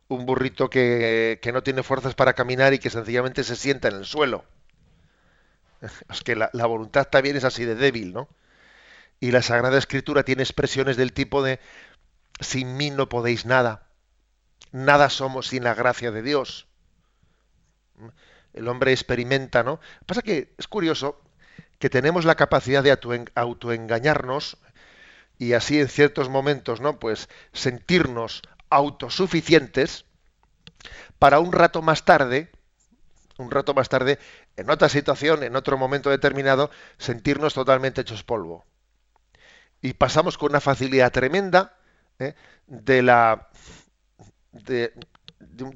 [0.10, 3.96] un burrito que, que no tiene fuerzas para caminar y que sencillamente se sienta en
[3.96, 4.44] el suelo.
[6.12, 8.28] Es que la, la, voluntad también es así de débil, ¿no?
[9.22, 11.62] Y la Sagrada Escritura tiene expresiones del tipo de
[12.40, 13.88] sin mí no podéis nada,
[14.72, 16.68] nada somos sin la gracia de Dios.
[18.54, 19.80] El hombre experimenta, ¿no?
[20.06, 21.22] Pasa que es curioso,
[21.78, 22.98] que tenemos la capacidad de
[23.36, 24.58] autoengañarnos
[25.38, 27.00] y así en ciertos momentos, ¿no?
[27.00, 30.06] Pues sentirnos autosuficientes
[31.18, 32.52] para un rato más tarde,
[33.38, 34.20] un rato más tarde,
[34.58, 38.66] en otra situación, en otro momento determinado, sentirnos totalmente hechos polvo.
[39.82, 41.79] Y pasamos con una facilidad tremenda
[42.20, 42.36] ¿eh?
[42.68, 43.50] de la
[44.52, 44.94] de,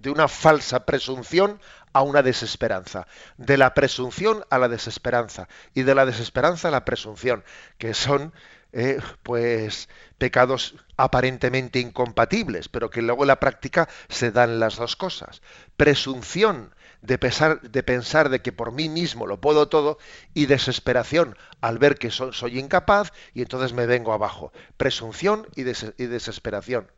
[0.09, 1.59] una falsa presunción
[1.93, 6.85] a una desesperanza, de la presunción a la desesperanza y de la desesperanza a la
[6.85, 7.43] presunción,
[7.77, 8.33] que son
[8.71, 14.95] eh, pues pecados aparentemente incompatibles, pero que luego en la práctica se dan las dos
[14.95, 15.41] cosas.
[15.77, 16.73] Presunción
[17.03, 17.17] de,
[17.83, 19.97] pensar de que por mí mismo lo puedo todo
[20.33, 24.53] y desesperación al ver que soy incapaz y entonces me vengo abajo.
[24.77, 26.89] Presunción y, desesperación.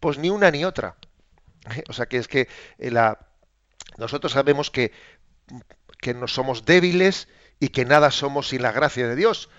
[0.00, 0.96] Pues ni una ni otra.
[1.88, 3.26] O sea que es que la,
[3.96, 4.92] nosotros sabemos que,
[5.98, 7.28] que no somos débiles
[7.60, 9.50] y que nada somos sin la gracia de Dios.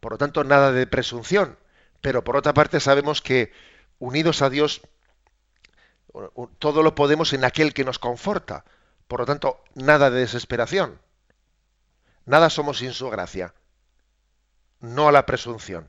[0.00, 1.58] Por lo tanto, nada de presunción.
[2.00, 3.52] Pero por otra parte sabemos que
[3.98, 4.82] unidos a Dios,
[6.58, 8.64] todo lo podemos en aquel que nos conforta.
[9.08, 11.00] Por lo tanto, nada de desesperación.
[12.24, 13.54] Nada somos sin su gracia.
[14.80, 15.88] No a la presunción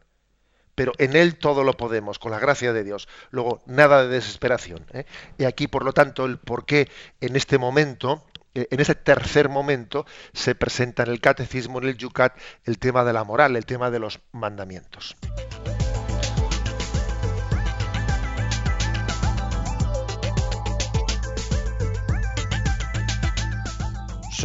[0.76, 3.08] pero en Él todo lo podemos, con la gracia de Dios.
[3.32, 4.86] Luego, nada de desesperación.
[4.94, 5.06] ¿eh?
[5.38, 6.90] Y aquí, por lo tanto, el por qué
[7.22, 11.98] en este momento, eh, en ese tercer momento, se presenta en el catecismo, en el
[11.98, 15.16] Yucat, el tema de la moral, el tema de los mandamientos.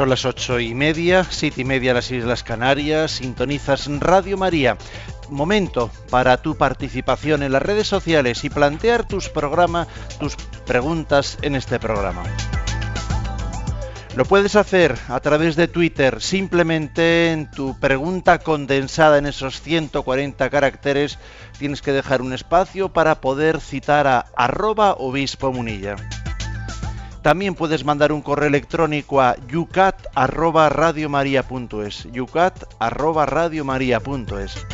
[0.00, 4.78] Son las ocho y media, siete y media las Islas Canarias, sintonizas Radio María.
[5.28, 11.54] Momento para tu participación en las redes sociales y plantear tus programas, tus preguntas en
[11.54, 12.22] este programa.
[14.16, 20.48] Lo puedes hacer a través de Twitter, simplemente en tu pregunta condensada en esos 140
[20.48, 21.18] caracteres
[21.58, 25.96] tienes que dejar un espacio para poder citar a arroba obispo munilla.
[27.22, 34.66] También puedes mandar un correo electrónico a yucat@radiomaria.es, yucat@radiomaria.es.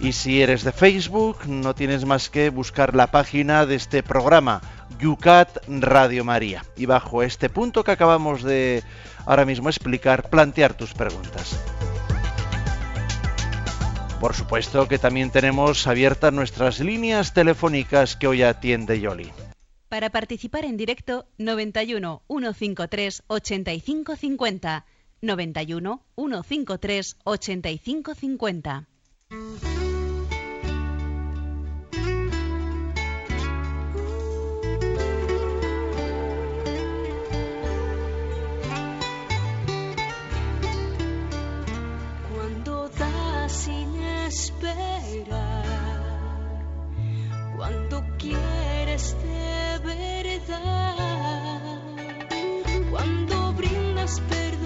[0.00, 4.60] Y si eres de Facebook, no tienes más que buscar la página de este programa,
[4.98, 6.62] Yucat Radio María.
[6.76, 8.82] Y bajo este punto que acabamos de
[9.24, 11.58] ahora mismo explicar, plantear tus preguntas.
[14.20, 19.32] Por supuesto que también tenemos abiertas nuestras líneas telefónicas que hoy atiende Yoli.
[19.94, 24.86] Para participar en directo, 91 153 8550.
[25.22, 28.88] 91 153 8550.
[42.34, 43.94] Cuando das sin
[44.26, 45.62] esperar,
[47.56, 50.94] cuando quieres de verdad,
[52.92, 54.63] cuando brindas perdón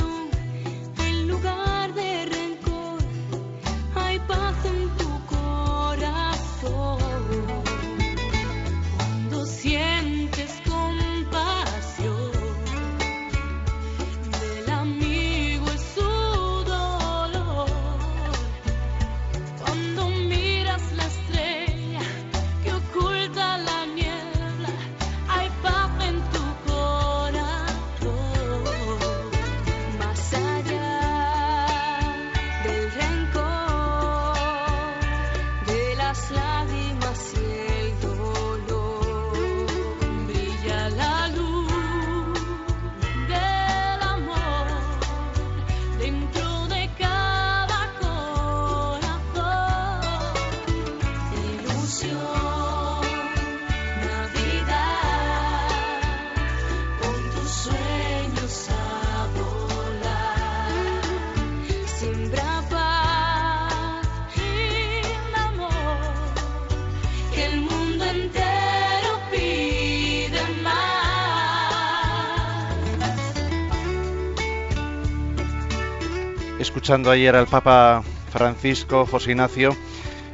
[76.90, 79.76] Ayer al Papa Francisco José Ignacio,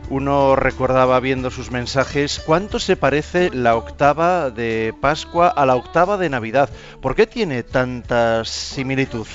[0.09, 6.17] uno recordaba viendo sus mensajes cuánto se parece la octava de Pascua a la octava
[6.17, 6.71] de Navidad.
[7.03, 9.27] ¿Por qué tiene tanta similitud?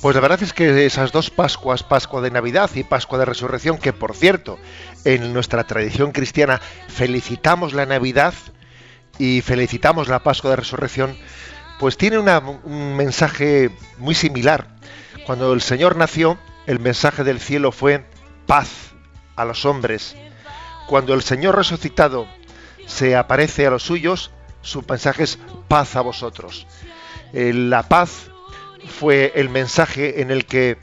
[0.00, 3.78] Pues la verdad es que esas dos Pascuas, Pascua de Navidad y Pascua de Resurrección,
[3.78, 4.56] que por cierto,
[5.04, 8.34] en nuestra tradición cristiana felicitamos la Navidad
[9.18, 11.16] y felicitamos la Pascua de Resurrección,
[11.80, 14.68] pues tiene un mensaje muy similar.
[15.26, 18.04] Cuando el Señor nació, el mensaje del cielo fue
[18.46, 18.92] paz
[19.36, 20.16] a los hombres.
[20.86, 22.26] Cuando el Señor resucitado
[22.86, 24.30] se aparece a los suyos,
[24.62, 26.66] su mensaje es paz a vosotros.
[27.32, 28.30] Eh, la paz
[28.98, 30.78] fue el mensaje en el que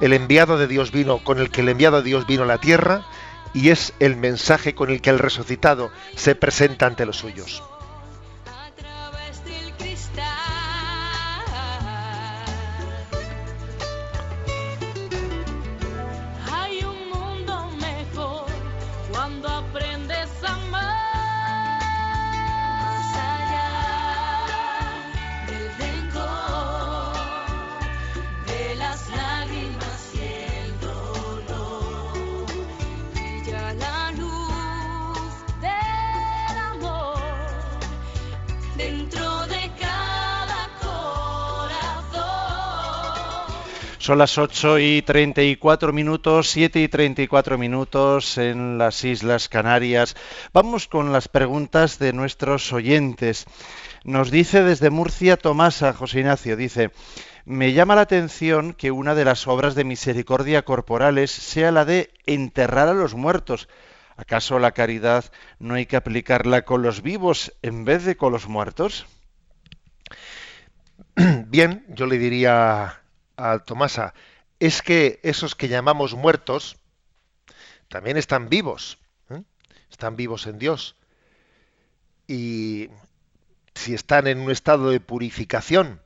[0.00, 2.58] el enviado de Dios vino, con el que el enviado de Dios vino a la
[2.58, 3.06] tierra,
[3.52, 7.62] y es el mensaje con el que el resucitado se presenta ante los suyos.
[44.04, 50.14] Son las 8 y 34 minutos, 7 y 34 minutos en las Islas Canarias.
[50.52, 53.46] Vamos con las preguntas de nuestros oyentes.
[54.04, 56.90] Nos dice desde Murcia Tomasa, José Ignacio, dice,
[57.46, 62.10] me llama la atención que una de las obras de misericordia corporales sea la de
[62.26, 63.70] enterrar a los muertos.
[64.18, 65.24] ¿Acaso la caridad
[65.58, 69.06] no hay que aplicarla con los vivos en vez de con los muertos?
[71.46, 73.00] Bien, yo le diría
[73.36, 74.14] a Tomasa,
[74.60, 76.76] es que esos que llamamos muertos
[77.88, 78.98] también están vivos,
[79.30, 79.42] ¿eh?
[79.90, 80.96] están vivos en Dios.
[82.26, 82.90] Y
[83.74, 86.02] si están en un estado de purificación,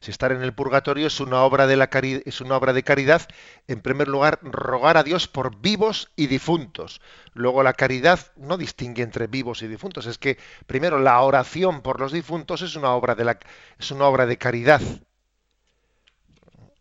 [0.00, 2.84] Si estar en el purgatorio es una obra de la cari- es una obra de
[2.84, 3.22] caridad,
[3.68, 7.00] en primer lugar, rogar a Dios por vivos y difuntos.
[7.34, 12.00] Luego la caridad no distingue entre vivos y difuntos, es que primero la oración por
[12.00, 14.82] los difuntos es una obra de caridad.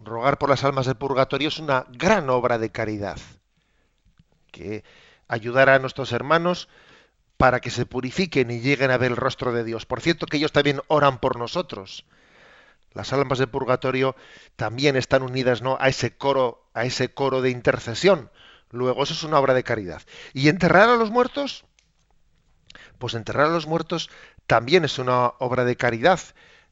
[0.07, 3.19] Rogar por las almas del purgatorio es una gran obra de caridad.
[4.51, 4.83] Que
[5.27, 6.69] ayudar a nuestros hermanos
[7.35, 9.85] para que se purifiquen y lleguen a ver el rostro de Dios.
[9.85, 12.05] Por cierto, que ellos también oran por nosotros.
[12.93, 14.15] Las almas del purgatorio
[14.55, 15.77] también están unidas ¿no?
[15.79, 18.31] a ese coro, a ese coro de intercesión.
[18.71, 20.01] Luego, eso es una obra de caridad.
[20.33, 21.65] ¿Y enterrar a los muertos?
[22.97, 24.09] Pues enterrar a los muertos
[24.47, 26.19] también es una obra de caridad,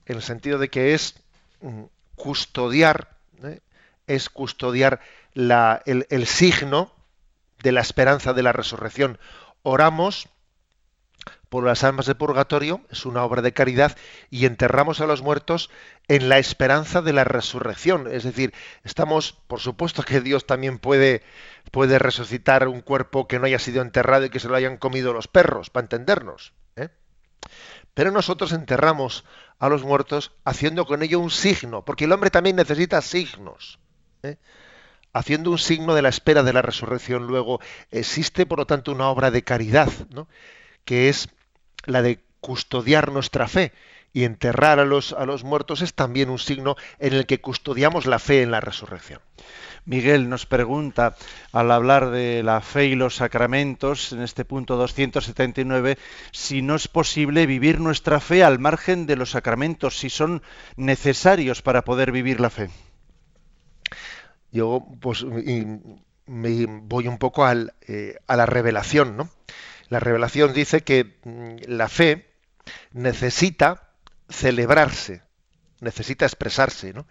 [0.06, 1.16] en el sentido de que es
[1.62, 1.84] mm,
[2.16, 3.60] custodiar, ¿eh?
[4.08, 5.00] es custodiar
[5.34, 6.92] la- el, signo
[7.64, 9.18] de la esperanza de la resurrección.
[9.64, 10.30] Oramos
[11.50, 13.96] por las almas del purgatorio, es una obra de caridad,
[14.30, 15.70] y enterramos a los muertos
[16.08, 18.08] en la esperanza de la resurrección.
[18.12, 21.24] Es decir, estamos, por supuesto que Dios también puede,
[21.72, 25.14] puede resucitar un cuerpo que no haya sido enterrado y que se lo hayan comido
[25.14, 26.54] los perros, para entendernos.
[26.76, 26.90] ¿eh?
[27.96, 29.24] Pero nosotros enterramos
[29.58, 33.80] a los muertos haciendo con ello un signo, porque el hombre también necesita signos.
[34.22, 34.36] ¿eh?
[35.14, 37.26] Haciendo un signo de la espera de la resurrección.
[37.26, 40.28] Luego existe, por lo tanto, una obra de caridad, ¿no?
[40.84, 41.30] que es
[41.86, 43.72] la de custodiar nuestra fe.
[44.12, 48.06] Y enterrar a los, a los muertos es también un signo en el que custodiamos
[48.06, 49.22] la fe en la resurrección.
[49.86, 51.16] Miguel nos pregunta,
[51.52, 55.98] al hablar de la fe y los sacramentos, en este punto 279,
[56.32, 60.42] si no es posible vivir nuestra fe al margen de los sacramentos, si son
[60.76, 62.70] necesarios para poder vivir la fe.
[64.52, 65.24] Yo pues
[66.26, 69.30] me voy un poco eh, a la revelación, ¿no?
[69.90, 72.28] La revelación dice que mm, la fe
[72.92, 73.90] necesita
[74.30, 75.22] celebrarse,
[75.80, 77.06] necesita expresarse, ¿no?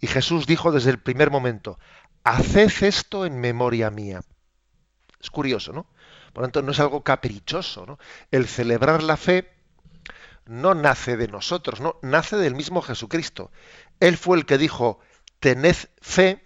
[0.00, 1.78] Y Jesús dijo desde el primer momento,
[2.24, 4.22] haced esto en memoria mía.
[5.20, 5.86] Es curioso, ¿no?
[6.32, 7.98] Por lo tanto, no es algo caprichoso, ¿no?
[8.30, 9.52] El celebrar la fe
[10.46, 13.50] no nace de nosotros, no, nace del mismo Jesucristo.
[14.00, 14.98] Él fue el que dijo,
[15.38, 16.44] tened fe,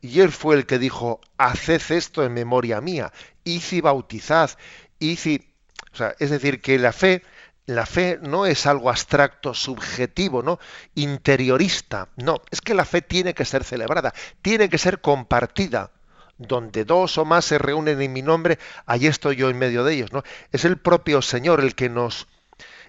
[0.00, 3.12] y él fue el que dijo, haced esto en memoria mía,
[3.42, 4.50] y bautizad,
[4.98, 5.54] id y...
[5.92, 7.22] O sea, es decir, que la fe,
[7.66, 10.58] la fe no es algo abstracto, subjetivo, ¿no?
[10.94, 12.08] Interiorista.
[12.16, 14.12] No, es que la fe tiene que ser celebrada,
[14.42, 15.90] tiene que ser compartida.
[16.36, 19.94] Donde dos o más se reúnen en mi nombre, allí estoy yo en medio de
[19.94, 20.24] ellos, ¿no?
[20.50, 22.26] Es el propio Señor el que nos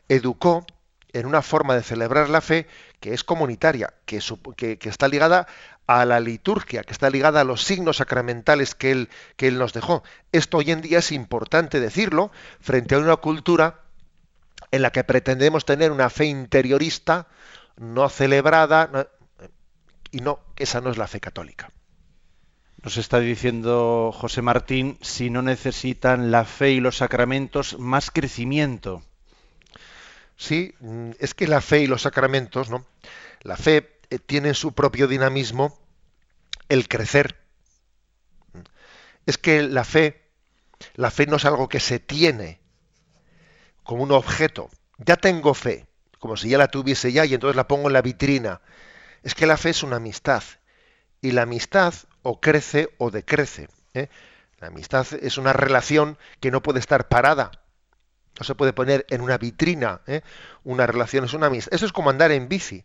[0.09, 0.65] educó
[1.13, 2.67] en una forma de celebrar la fe
[2.99, 4.19] que es comunitaria, que,
[4.57, 5.47] que está ligada
[5.88, 9.73] a la liturgia, que está ligada a los signos sacramentales que él, que él nos
[9.73, 10.03] dejó.
[10.32, 13.84] Esto hoy en día es importante decirlo frente a una cultura
[14.76, 17.28] en la que pretendemos tener una fe interiorista,
[17.78, 19.07] no celebrada, no-
[20.11, 21.71] y no, esa no es la fe católica.
[22.84, 29.01] Nos está diciendo José Martín si no necesitan la fe y los sacramentos más crecimiento.
[30.38, 30.73] Sí,
[31.19, 32.86] es que la fe y los sacramentos, ¿no?
[33.41, 35.78] La fe eh, tiene en su propio dinamismo
[36.69, 37.38] el crecer.
[39.26, 40.21] Es que la fe,
[40.95, 42.59] la fe no es algo que se tiene
[43.86, 44.69] como un objeto.
[44.97, 45.86] Ya tengo fe,
[46.19, 48.59] como si ya la tuviese ya y entonces la pongo en la vitrina.
[49.23, 50.43] Es que la fe es una amistad
[51.21, 53.69] y la amistad o crece o decrece.
[53.93, 54.09] ¿eh?
[54.59, 57.51] La amistad es una relación que no puede estar parada,
[58.39, 60.01] no se puede poner en una vitrina.
[60.07, 60.21] ¿eh?
[60.63, 61.73] Una relación es una amistad.
[61.73, 62.83] Eso es como andar en bici.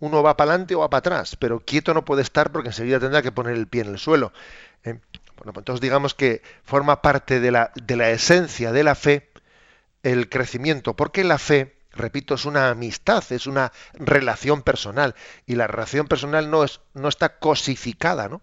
[0.00, 3.00] Uno va para adelante o va para atrás, pero quieto no puede estar porque enseguida
[3.00, 4.32] tendrá que poner el pie en el suelo.
[4.84, 5.00] ¿eh?
[5.36, 9.27] Bueno, pues entonces digamos que forma parte de la, de la esencia de la fe
[10.02, 15.14] el crecimiento, porque la fe, repito, es una amistad, es una relación personal,
[15.46, 18.42] y la relación personal no, es, no está cosificada, ¿no?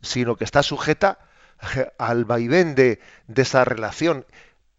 [0.00, 1.18] sino que está sujeta
[1.98, 4.26] al vaivén de, de esa relación.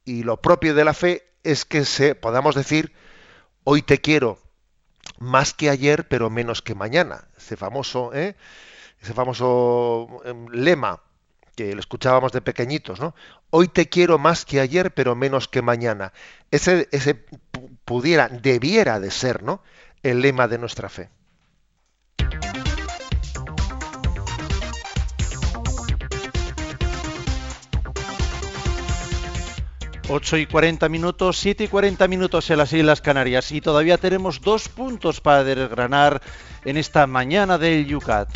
[0.05, 2.93] Y lo propio de la fe es que se, podamos decir,
[3.63, 4.39] hoy te quiero
[5.19, 7.27] más que ayer, pero menos que mañana.
[7.37, 8.35] Ese famoso, ¿eh?
[9.01, 11.01] ese famoso em, lema
[11.55, 13.13] que lo escuchábamos de pequeñitos, ¿no?
[13.49, 16.13] Hoy te quiero más que ayer, pero menos que mañana.
[16.51, 19.61] Ese, ese pu- pudiera, debiera de ser, ¿no?
[20.01, 21.09] El lema de nuestra fe.
[30.09, 34.41] 8 y 40 minutos, 7 y 40 minutos en las Islas Canarias y todavía tenemos
[34.41, 36.21] dos puntos para desgranar
[36.65, 38.29] en esta mañana del Yucat.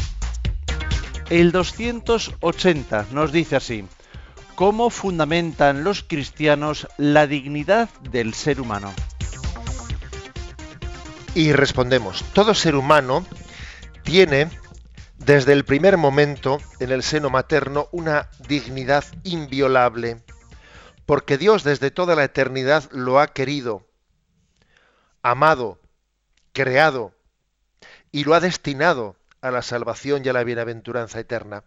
[1.29, 3.85] El 280 nos dice así,
[4.55, 8.93] ¿cómo fundamentan los cristianos la dignidad del ser humano?
[11.35, 13.25] Y respondemos, todo ser humano
[14.03, 14.49] tiene
[15.17, 20.23] desde el primer momento en el seno materno una dignidad inviolable,
[21.05, 23.85] porque Dios desde toda la eternidad lo ha querido,
[25.23, 25.77] amado,
[26.53, 27.11] creado
[28.13, 31.63] y lo ha destinado a la salvación y a la bienaventuranza eterna.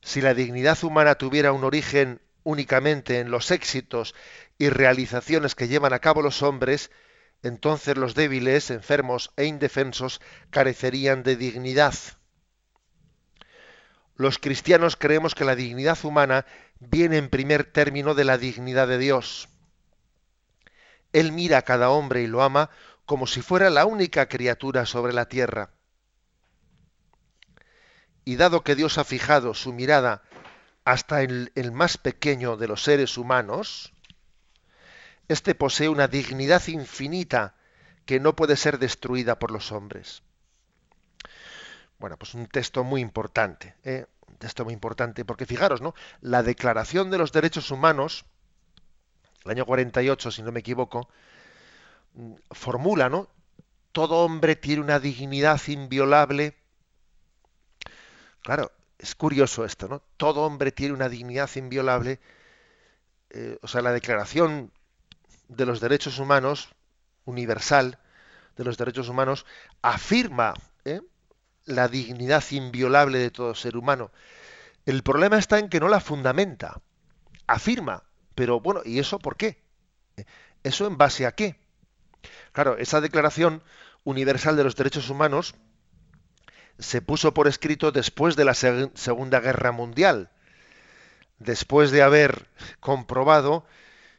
[0.00, 4.14] Si la dignidad humana tuviera un origen únicamente en los éxitos
[4.58, 6.90] y realizaciones que llevan a cabo los hombres,
[7.42, 11.94] entonces los débiles, enfermos e indefensos carecerían de dignidad.
[14.14, 16.46] Los cristianos creemos que la dignidad humana
[16.78, 19.48] viene en primer término de la dignidad de Dios.
[21.12, 22.70] Él mira a cada hombre y lo ama
[23.04, 25.75] como si fuera la única criatura sobre la tierra.
[28.26, 30.20] Y dado que Dios ha fijado su mirada
[30.84, 33.92] hasta el, más pequeño de los seres humanos,
[35.28, 37.54] éste posee una dignidad infinita
[38.04, 40.24] que no puede ser destruida por los hombres.
[42.00, 44.06] Bueno, pues un texto muy importante, ¿eh?
[44.26, 45.94] un texto muy importante, porque fijaros, ¿no?
[46.20, 48.24] La Declaración de los Derechos Humanos,
[49.44, 51.08] el año 48, si no me equivoco,
[52.14, 53.28] mm, formula, ¿no?
[53.92, 56.56] Todo hombre tiene una dignidad inviolable.
[58.46, 60.02] Claro, es curioso esto, ¿no?
[60.16, 62.20] Todo hombre tiene una dignidad inviolable.
[63.30, 64.70] Eh, o sea, la Declaración
[65.48, 66.68] de los Derechos Humanos,
[67.24, 67.98] universal,
[68.56, 69.46] de los derechos humanos,
[69.82, 71.00] afirma ¿eh?
[71.64, 74.12] la dignidad inviolable de todo ser humano.
[74.84, 76.80] El problema está en que no la fundamenta,
[77.48, 78.04] afirma,
[78.36, 79.60] pero bueno, ¿y eso por qué?
[80.62, 81.58] ¿Eso en base a qué?
[82.52, 83.64] Claro, esa declaración
[84.04, 85.56] universal de los derechos humanos
[86.78, 90.30] se puso por escrito después de la Seg- Segunda Guerra Mundial,
[91.38, 92.48] después de haber
[92.80, 93.64] comprobado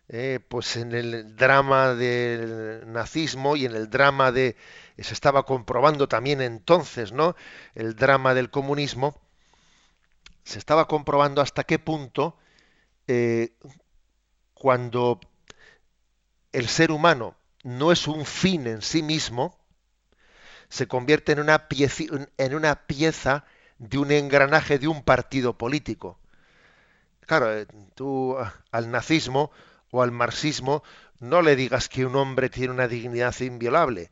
[0.09, 4.57] eh, pues en el drama del nazismo y en el drama de
[4.99, 7.35] se estaba comprobando también entonces, ¿no?
[7.75, 9.15] El drama del comunismo
[10.43, 12.37] se estaba comprobando hasta qué punto
[13.07, 13.55] eh,
[14.53, 15.19] cuando
[16.51, 19.56] el ser humano no es un fin en sí mismo,
[20.69, 23.45] se convierte en una, pieci- en una pieza
[23.77, 26.19] de un engranaje de un partido político.
[27.25, 28.37] Claro, eh, tú
[28.71, 29.51] al nazismo
[29.91, 30.83] o al marxismo
[31.19, 34.11] no le digas que un hombre tiene una dignidad inviolable.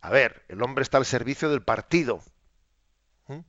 [0.00, 2.22] A ver, el hombre está al servicio del partido.
[3.28, 3.40] ¿Mm?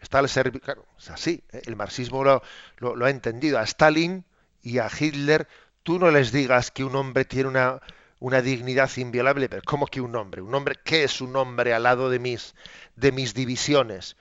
[0.00, 1.42] Está al servicio, claro, es así.
[1.52, 1.62] ¿eh?
[1.66, 3.58] El marxismo lo ha entendido.
[3.58, 4.24] A Stalin
[4.62, 5.48] y a Hitler,
[5.82, 7.80] tú no les digas que un hombre tiene una,
[8.22, 10.42] una dignidad inviolable, pero ¿cómo que un hombre?
[10.42, 12.54] Un hombre, ¿qué es un hombre al lado de mis,
[12.94, 14.16] de mis divisiones?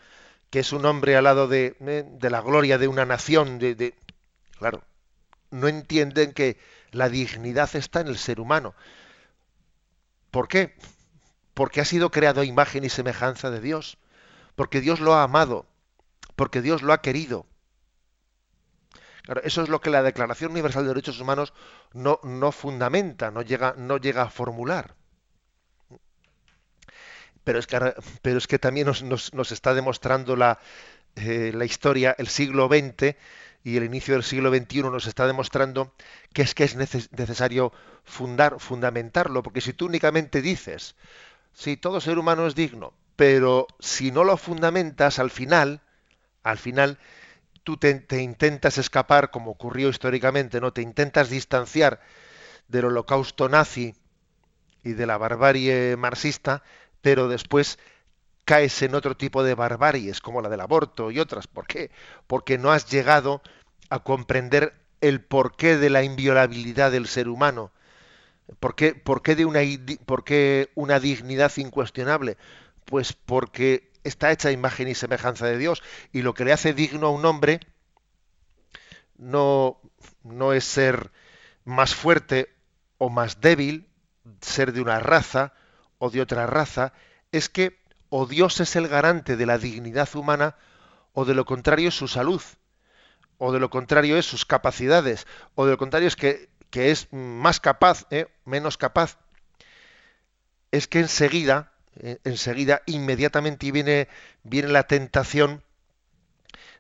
[0.49, 3.59] ¿Qué es un hombre al lado de, eh, de la gloria de una nación?
[3.59, 3.93] De,
[4.57, 4.83] Claro,
[5.51, 6.57] no entienden que
[6.89, 8.73] la dignidad está en el ser humano.
[10.31, 10.75] ¿Por qué?
[11.53, 13.99] Porque ha sido creado a imagen y semejanza de Dios.
[14.55, 15.67] Porque Dios lo ha amado.
[16.35, 17.45] Porque Dios lo ha querido.
[19.43, 21.53] Eso es lo que la Declaración Universal de Derechos Humanos
[21.93, 22.19] no,
[22.51, 23.73] fundamenta, no llega,
[24.23, 24.95] a formular.
[27.43, 30.59] Pero es que, también nos, está demostrando la,
[31.15, 33.17] eh, historia, el siglo XX
[33.63, 35.93] y el inicio del siglo XXI nos está demostrando
[36.34, 37.73] que es que es neces- necesario
[38.03, 40.95] fundar, fundamentarlo, porque si tú únicamente dices,
[41.53, 45.82] sí, todo ser humano es digno, pero si no lo fundamentas al final,
[46.43, 46.99] al final
[47.64, 50.74] tú te, te intentas escapar, como ocurrió históricamente, ¿no?
[50.74, 51.99] Te intentas distanciar
[52.68, 53.95] del holocausto nazi
[54.84, 56.64] y de la barbarie marxista,
[57.01, 57.78] pero después
[58.45, 61.47] caes en otro tipo de barbaries, como la del aborto y otras.
[61.47, 61.91] ¿Por qué?
[62.28, 63.41] Porque no has llegado
[63.89, 67.72] a comprender el porqué de la inviolabilidad del ser humano.
[68.59, 69.62] ¿Por qué, por qué de una,
[70.05, 72.38] por qué una dignidad incuestionable?
[72.86, 75.83] Pues porque está hecha imagen y semejanza de Dios.
[76.11, 77.59] Y lo que le hace digno a un hombre
[79.17, 79.79] no,
[80.23, 81.11] no es ser
[81.63, 82.53] más fuerte
[82.97, 83.87] o más débil,
[84.41, 85.53] ser de una raza
[85.97, 86.93] o de otra raza,
[87.31, 87.79] es que
[88.09, 90.55] o Dios es el garante de la dignidad humana
[91.13, 92.41] o de lo contrario es su salud,
[93.37, 97.11] o de lo contrario es sus capacidades, o de lo contrario es que, que es
[97.11, 98.27] más capaz, ¿eh?
[98.45, 99.17] menos capaz.
[100.71, 104.07] Es que enseguida, enseguida, inmediatamente viene,
[104.43, 105.63] viene la tentación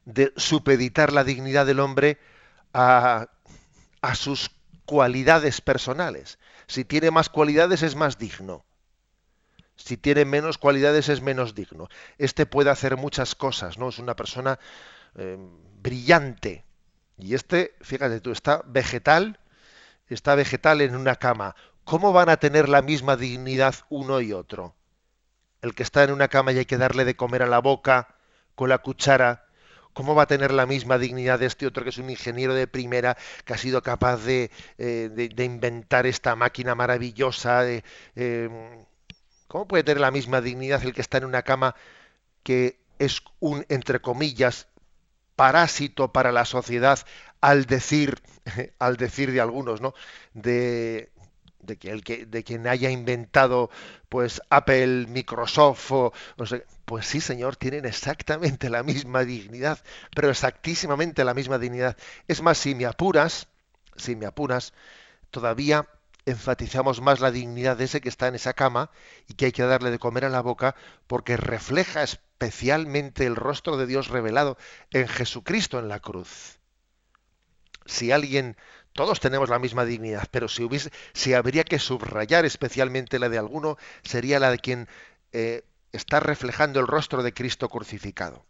[0.05, 2.17] de supeditar la dignidad del hombre
[2.73, 3.27] a,
[4.01, 4.51] a sus
[4.85, 6.39] cualidades personales.
[6.67, 8.65] Si tiene más cualidades es más digno.
[9.75, 11.89] Si tiene menos cualidades es menos digno.
[12.17, 13.89] Este puede hacer muchas cosas, ¿no?
[13.89, 14.59] Es una persona
[15.15, 15.37] eh,
[15.81, 16.63] brillante.
[17.17, 19.39] Y este, fíjate tú, está vegetal,
[20.07, 21.55] está vegetal en una cama.
[21.83, 24.75] ¿cómo van a tener la misma dignidad uno y otro?
[25.61, 28.15] El que está en una cama y hay que darle de comer a la boca
[28.55, 29.45] con la cuchara,
[29.93, 32.67] ¿cómo va a tener la misma dignidad de este otro que es un ingeniero de
[32.67, 37.61] primera, que ha sido capaz de, eh, de- inventar esta máquina maravillosa?
[37.63, 37.83] de,
[38.15, 38.49] eh,
[39.47, 41.75] ¿Cómo puede tener la misma dignidad el que está en una cama
[42.43, 44.67] que es un, entre comillas,
[45.35, 46.99] parásito para la sociedad
[47.41, 48.21] al decir,
[48.79, 49.93] al decir de algunos, ¿no?
[50.33, 51.11] De,
[51.63, 53.69] de que el que de quien haya inventado
[54.09, 56.13] pues Apple, Microsoft o
[56.85, 59.79] pues sí, señor, tienen exactamente la misma dignidad,
[60.13, 61.95] pero exactísimamente la misma dignidad.
[62.27, 63.47] Es más, si me apuras,
[63.95, 64.73] si me apuras,
[65.29, 65.87] todavía
[66.25, 68.91] enfatizamos más la dignidad de ese que está en esa cama
[69.27, 70.75] y que hay que darle de comer a la boca
[71.07, 74.57] porque refleja especialmente el rostro de Dios revelado
[74.91, 76.59] en Jesucristo en la cruz.
[77.85, 78.57] Si alguien,
[78.93, 83.37] todos tenemos la misma dignidad, pero si hubiese, si habría que subrayar especialmente la de
[83.37, 84.87] alguno, sería la de quien
[85.31, 88.45] eh, está reflejando el rostro de Cristo crucificado.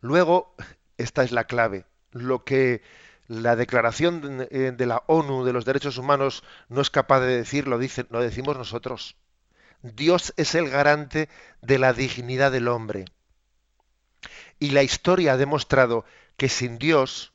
[0.00, 0.54] Luego,
[0.96, 2.82] esta es la clave, lo que
[3.26, 7.66] la declaración de, de la ONU de los derechos humanos no es capaz de decir,
[7.66, 9.16] lo, lo decimos nosotros.
[9.82, 11.28] Dios es el garante
[11.60, 13.04] de la dignidad del hombre.
[14.58, 16.06] Y la historia ha demostrado
[16.38, 17.33] que sin Dios,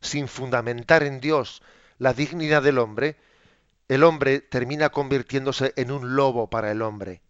[0.00, 1.62] sin fundamentar en Dios
[1.98, 3.16] la dignidad del hombre,
[3.88, 7.22] el hombre termina convirtiéndose en un lobo para el hombre.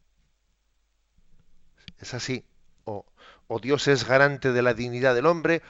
[1.99, 2.45] Es así.
[2.85, 3.05] O,
[3.47, 5.63] o Dios es garante de la dignidad del hombre,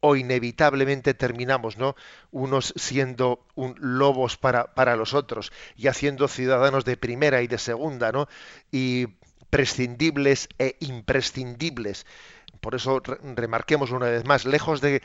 [0.00, 1.96] o inevitablemente terminamos, ¿no?
[2.30, 7.58] Unos siendo un lobos para, para los otros y haciendo ciudadanos de primera y de
[7.58, 8.28] segunda, ¿no?
[8.70, 9.08] Y
[9.50, 12.06] prescindibles e imprescindibles.
[12.68, 15.00] Por eso re- remarquemos una vez más, lejos de,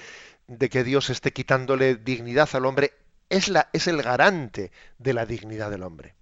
[0.70, 2.92] que Dios esté quitándole dignidad al hombre,
[3.30, 6.14] es, es el garante de la dignidad del hombre.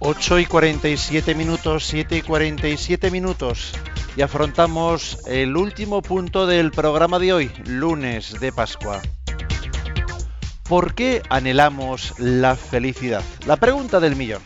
[0.00, 3.72] 8 y 47 minutos, 7 y 47 minutos.
[4.18, 9.00] Y afrontamos el último punto del programa de hoy, lunes de Pascua.
[10.68, 13.22] ¿Por qué anhelamos la felicidad?
[13.46, 14.42] La pregunta del millón.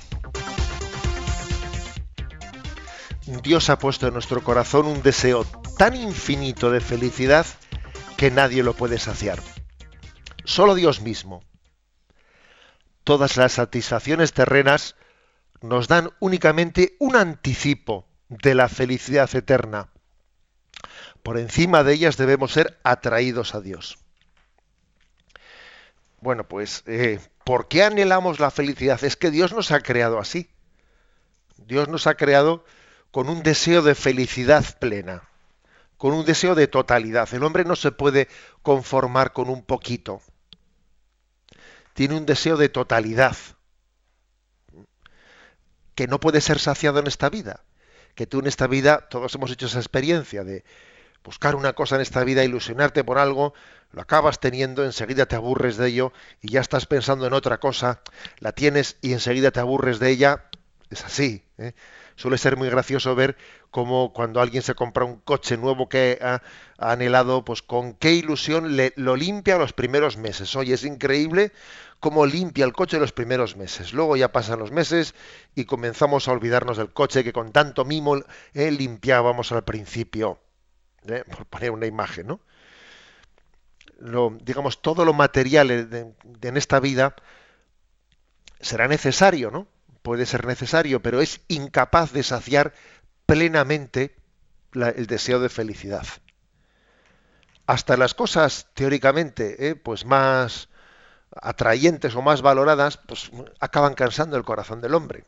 [3.42, 5.44] Dios ha puesto en nuestro corazón un deseo
[5.76, 7.46] tan infinito de felicidad
[8.16, 9.40] que nadie lo puede saciar.
[10.44, 11.42] Solo Dios mismo.
[13.04, 14.96] Todas las satisfacciones terrenas
[15.60, 19.88] nos dan únicamente un anticipo de la felicidad eterna.
[21.22, 23.98] Por encima de ellas debemos ser atraídos a Dios.
[26.20, 29.02] Bueno, pues, eh, ¿por qué anhelamos la felicidad?
[29.04, 30.50] Es que Dios nos ha creado así.
[31.56, 32.64] Dios nos ha creado
[33.10, 35.22] con un deseo de felicidad plena,
[35.96, 37.28] con un deseo de totalidad.
[37.32, 38.28] El hombre no se puede
[38.62, 40.22] conformar con un poquito.
[41.94, 43.36] Tiene un deseo de totalidad
[45.94, 47.64] que no puede ser saciado en esta vida.
[48.14, 50.64] Que tú en esta vida, todos hemos hecho esa experiencia de
[51.24, 53.52] buscar una cosa en esta vida, ilusionarte por algo,
[53.90, 58.00] lo acabas teniendo, enseguida te aburres de ello y ya estás pensando en otra cosa,
[58.38, 60.44] la tienes y enseguida te aburres de ella.
[60.90, 61.42] Es así.
[61.58, 61.74] ¿eh?
[62.18, 63.36] Suele ser muy gracioso ver
[63.70, 66.42] cómo cuando alguien se compra un coche nuevo que ha,
[66.76, 70.56] anhelado, pues con qué ilusión lo limpia los primeros meses.
[70.56, 71.52] Oye, es increíble
[72.00, 73.92] cómo limpia el coche los primeros meses.
[73.92, 75.14] Luego ya pasan los meses
[75.54, 78.16] y comenzamos a olvidarnos del coche que con tanto mimo
[78.52, 80.40] eh, limpiábamos al principio.
[81.06, 81.22] ¿eh?
[81.24, 82.40] Por poner una imagen, ¿no?
[84.40, 87.14] Digamos, todo lo material en esta vida
[88.60, 89.68] será necesario, ¿no?
[90.08, 92.72] Puede ser necesario, pero es incapaz de saciar
[93.26, 94.16] plenamente
[94.72, 96.06] el deseo de felicidad.
[97.66, 99.74] Hasta las cosas teóricamente, ¿eh?
[99.74, 100.70] pues más
[101.30, 103.30] atrayentes o más valoradas, pues
[103.60, 105.24] acaban cansando el corazón del hombre.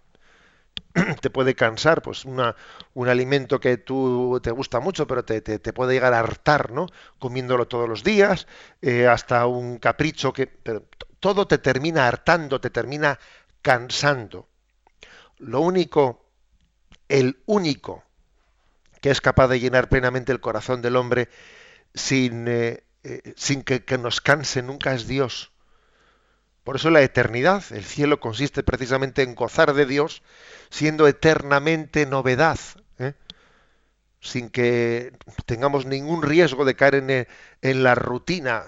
[1.20, 2.57] te puede cansar, pues una,
[2.95, 6.72] un alimento que tú te gusta mucho, pero te, te, te puede llegar a hartar,
[6.72, 6.87] ¿no?
[7.18, 8.47] Comiéndolo todos los días,
[8.81, 10.87] eh, hasta un capricho que, pero
[11.20, 13.18] todo te termina hartando, te termina
[13.61, 14.49] cansando.
[15.41, 16.24] Lo único,
[17.09, 18.05] el único
[19.01, 21.28] que es capaz de llenar plenamente el corazón del hombre
[21.95, 25.53] sin, eh, eh, sin que, nos canse nunca es Dios.
[26.64, 30.22] Por eso la eternidad, el cielo consiste precisamente en gozar de Dios,
[30.68, 32.59] siendo eternamente novedad,
[32.99, 33.14] ¿eh?
[34.20, 35.12] sin que
[35.47, 37.26] tengamos ningún riesgo de caer
[37.62, 38.64] en, la rutina,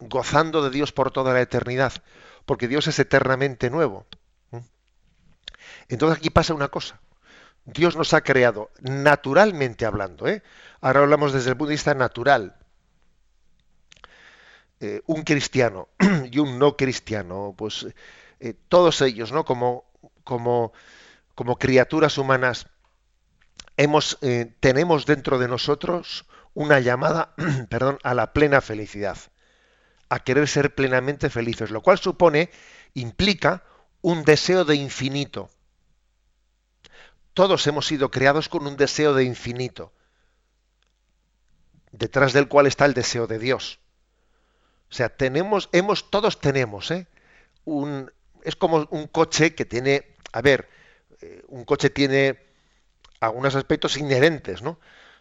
[0.00, 1.92] gozando de Dios por toda la eternidad,
[2.44, 4.04] porque Dios es eternamente nuevo.
[5.88, 7.00] Entonces aquí pasa una cosa.
[7.64, 10.42] Dios nos ha creado naturalmente hablando, ¿eh?
[10.80, 12.54] ahora hablamos desde el punto de vista natural,
[14.78, 15.88] eh, un cristiano
[16.30, 17.86] y un no cristiano, pues
[18.38, 19.44] eh, todos ellos, ¿no?
[19.44, 19.84] Como,
[20.22, 20.72] como,
[21.34, 22.68] como criaturas humanas,
[23.76, 27.34] hemos, eh, tenemos dentro de nosotros una llamada,
[27.68, 29.18] perdón, a la plena felicidad,
[30.08, 32.50] a querer ser plenamente felices, lo cual supone,
[32.94, 33.64] implica
[34.02, 35.50] un deseo de infinito.
[37.36, 39.92] Todos hemos sido creados con un deseo de infinito,
[41.92, 43.78] detrás del cual está el deseo de Dios.
[44.90, 47.06] O sea, tenemos, hemos, todos tenemos, ¿eh?
[47.66, 48.10] un,
[48.42, 50.66] es como un coche que tiene, a ver,
[51.20, 52.38] eh, un coche tiene
[53.20, 54.80] algunos aspectos inherentes, ¿no?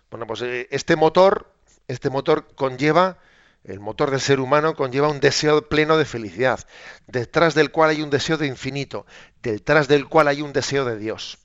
[0.10, 1.52] Bueno, pues eh, este motor,
[1.90, 3.18] este motor conlleva,
[3.66, 6.62] el motor del ser humano conlleva un deseo pleno de felicidad,
[7.08, 9.06] detrás del cual hay un deseo de infinito,
[9.44, 11.40] detrás del cual hay un deseo de Dios.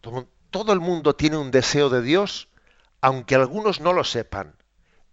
[0.00, 2.48] Todo, el mundo tiene un deseo de Dios,
[3.00, 4.54] aunque algunos no lo sepan,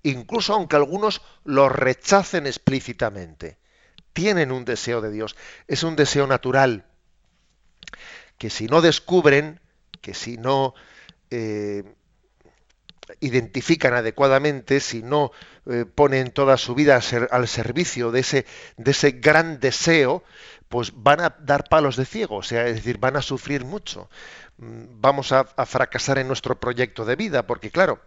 [0.04, 3.58] incluso aunque algunos lo rechacen explícitamente.
[4.14, 5.36] Tienen un deseo de Dios,
[5.68, 6.86] es un deseo natural,
[8.38, 9.60] que si no descubren,
[10.02, 10.74] que si no
[11.30, 11.84] eh,
[13.20, 15.32] identifican adecuadamente, si no
[15.66, 17.00] eh, ponen toda su vida
[17.32, 18.46] al servicio de ese,
[18.78, 20.24] de ese gran deseo,
[20.70, 24.10] pues van a dar palos de ciego, o sea, es decir, van a sufrir mucho.
[24.58, 28.02] Mm, vamos a, a fracasar en nuestro proyecto de vida, porque claro,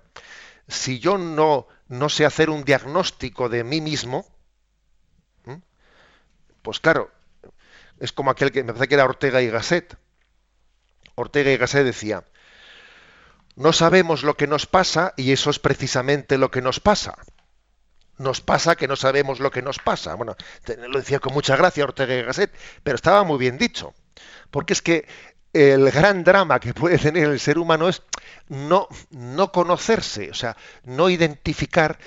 [0.68, 4.26] si yo no, no sé hacer un diagnóstico de mí mismo,
[6.62, 7.10] pues claro,
[7.98, 9.96] es como aquel que me parece que era Ortega y Gasset.
[11.14, 12.24] Ortega y Gasset decía,
[13.60, 17.14] no sabemos lo que nos pasa y eso es precisamente lo que nos pasa.
[18.16, 20.14] Nos pasa que no sabemos lo que nos pasa.
[20.14, 20.34] Bueno,
[20.88, 22.50] lo decía con mucha gracia Ortega y Gasset,
[22.82, 23.92] pero estaba muy bien dicho.
[24.50, 25.06] Porque es que
[25.52, 28.02] el gran drama que puede tener el ser humano es
[28.48, 31.98] no, no conocerse, o sea, no identificar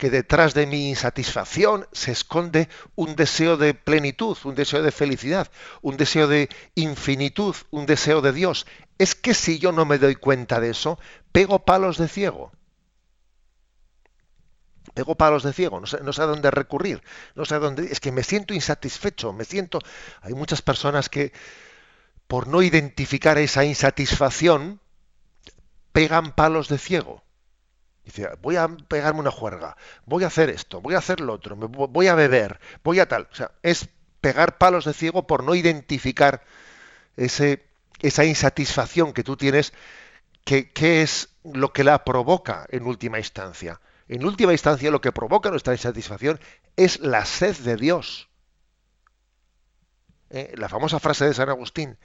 [0.00, 5.50] que detrás de mi insatisfacción se esconde un deseo de plenitud, un deseo de felicidad,
[5.82, 8.66] un deseo de infinitud, un deseo de Dios.
[8.96, 10.98] Es que si yo no me doy cuenta de eso,
[11.32, 12.50] pego palos de ciego.
[14.94, 17.02] Pego palos de ciego, no sé, a dónde recurrir,
[17.34, 17.92] no sé a dónde.
[17.92, 19.80] Es que me siento insatisfecho, me siento.
[20.22, 21.34] Hay muchas personas que,
[22.26, 24.80] por no identificar esa insatisfacción,
[25.92, 27.22] pegan palos de ciego.
[28.42, 32.06] Voy a pegarme una juerga, voy a hacer esto, voy a hacer lo otro, voy
[32.06, 33.28] a beber, voy a tal.
[33.30, 33.88] O sea, es
[34.20, 36.42] pegar palos de ciego por no identificar
[37.16, 37.64] ese,
[38.00, 39.72] esa insatisfacción que tú tienes,
[40.44, 43.80] que, que es lo que la provoca en última instancia.
[44.08, 46.40] En última instancia, lo que provoca nuestra insatisfacción
[46.76, 48.28] es la sed de Dios.
[50.30, 50.52] ¿Eh?
[50.56, 51.96] La famosa frase de San Agustín,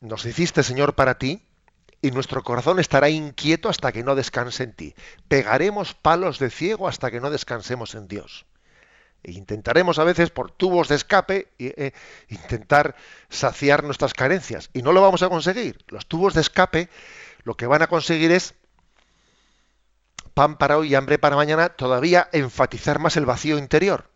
[0.00, 1.42] nos hiciste, Señor, para ti,
[2.02, 4.94] y nuestro corazón estará inquieto hasta que no descanse en ti.
[5.28, 8.46] Pegaremos palos de ciego hasta que no descansemos en Dios.
[9.22, 11.92] E intentaremos a veces por tubos de escape eh,
[12.28, 12.96] intentar
[13.28, 15.84] saciar nuestras carencias y no lo vamos a conseguir.
[15.88, 16.88] Los tubos de escape
[17.42, 18.54] lo que van a conseguir es
[20.32, 24.08] pan para hoy y hambre para mañana, todavía enfatizar más el vacío interior.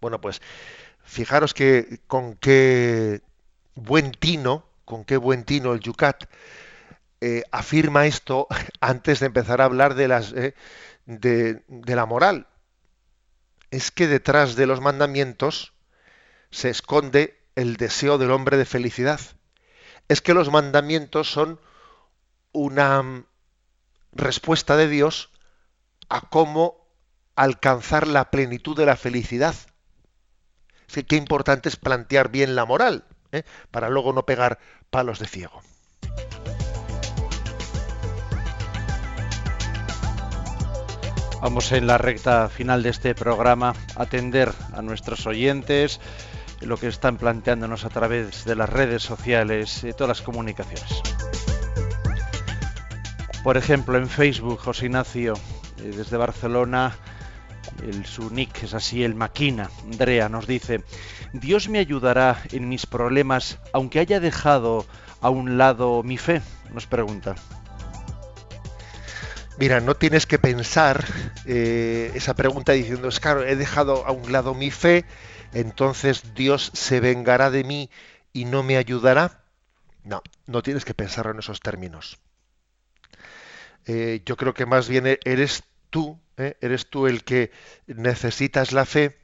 [0.00, 0.40] Bueno, pues
[1.02, 3.22] fijaros que con qué
[3.74, 6.24] buen tino con qué buen tino el Yucat,
[7.20, 8.46] eh, afirma esto
[8.80, 10.54] antes de empezar a hablar de, las, eh,
[11.06, 12.48] de, la moral.
[13.70, 15.72] Es que detrás de los mandamientos
[16.50, 19.20] se esconde el deseo del hombre de felicidad.
[20.08, 21.60] Es que los mandamientos son
[22.52, 23.26] una mm,
[24.12, 25.30] respuesta de Dios
[26.08, 26.86] a cómo
[27.36, 29.54] alcanzar la plenitud de la felicidad.
[31.08, 33.04] Qué importante es plantear bien la moral.
[33.34, 33.44] ¿Eh?
[33.70, 34.58] para luego no pegar
[34.90, 35.60] palos de ciego.
[41.42, 46.00] Vamos en la recta final de este programa a atender a nuestros oyentes
[46.62, 51.02] lo que están planteándonos a través de las redes sociales y todas las comunicaciones.
[53.42, 55.34] Por ejemplo, en Facebook, José Ignacio,
[55.78, 56.96] eh, desde Barcelona,
[57.82, 59.70] el, su nick es así, el Maquina.
[59.84, 60.82] Andrea nos dice,
[61.32, 64.86] Dios me ayudará en mis problemas aunque haya dejado
[65.20, 66.42] a un lado mi fe,
[66.72, 67.34] nos pregunta.
[69.56, 71.04] Mira, no tienes que pensar
[71.46, 75.04] eh, esa pregunta diciendo, es claro, he dejado a un lado mi fe,
[75.52, 77.88] entonces Dios se vengará de mí
[78.32, 79.44] y no me ayudará.
[80.02, 82.18] No, no tienes que pensar en esos términos.
[83.86, 85.62] Eh, yo creo que más bien eres
[85.94, 86.56] tú, ¿eh?
[86.60, 87.52] eres tú el que
[87.86, 89.16] necesitas la fe,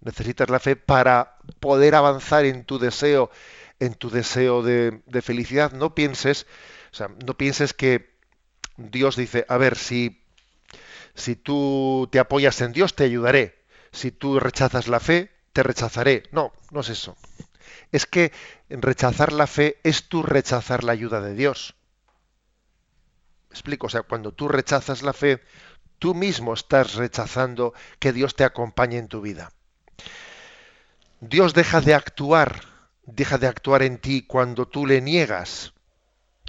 [0.00, 3.30] necesitas la fe para poder avanzar en tu deseo,
[3.78, 5.72] en tu deseo de, felicidad.
[5.72, 6.46] No pienses,
[6.92, 8.16] o sea, no pienses que
[8.78, 10.24] Dios dice, a ver, si,
[11.14, 13.58] Si tú te apoyas en Dios, te ayudaré.
[13.92, 16.22] Si tú rechazas la fe, te rechazaré.
[16.32, 17.18] No, no es eso.
[17.92, 18.32] Es que
[18.70, 21.74] rechazar la fe es tú rechazar la ayuda de Dios.
[23.50, 25.40] ¿Me explico, o sea, cuando tú rechazas la fe,
[25.98, 29.52] tú mismo estás rechazando que Dios te acompañe en tu vida.
[31.20, 32.62] Dios deja de actuar,
[33.04, 35.72] deja de actuar en ti cuando tú le niegas.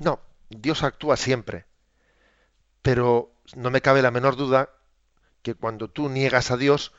[0.03, 0.19] No,
[0.49, 1.65] Dios actúa siempre.
[2.81, 4.69] Pero no me cabe la menor duda
[5.41, 6.93] que cuando tú niegas a Dios,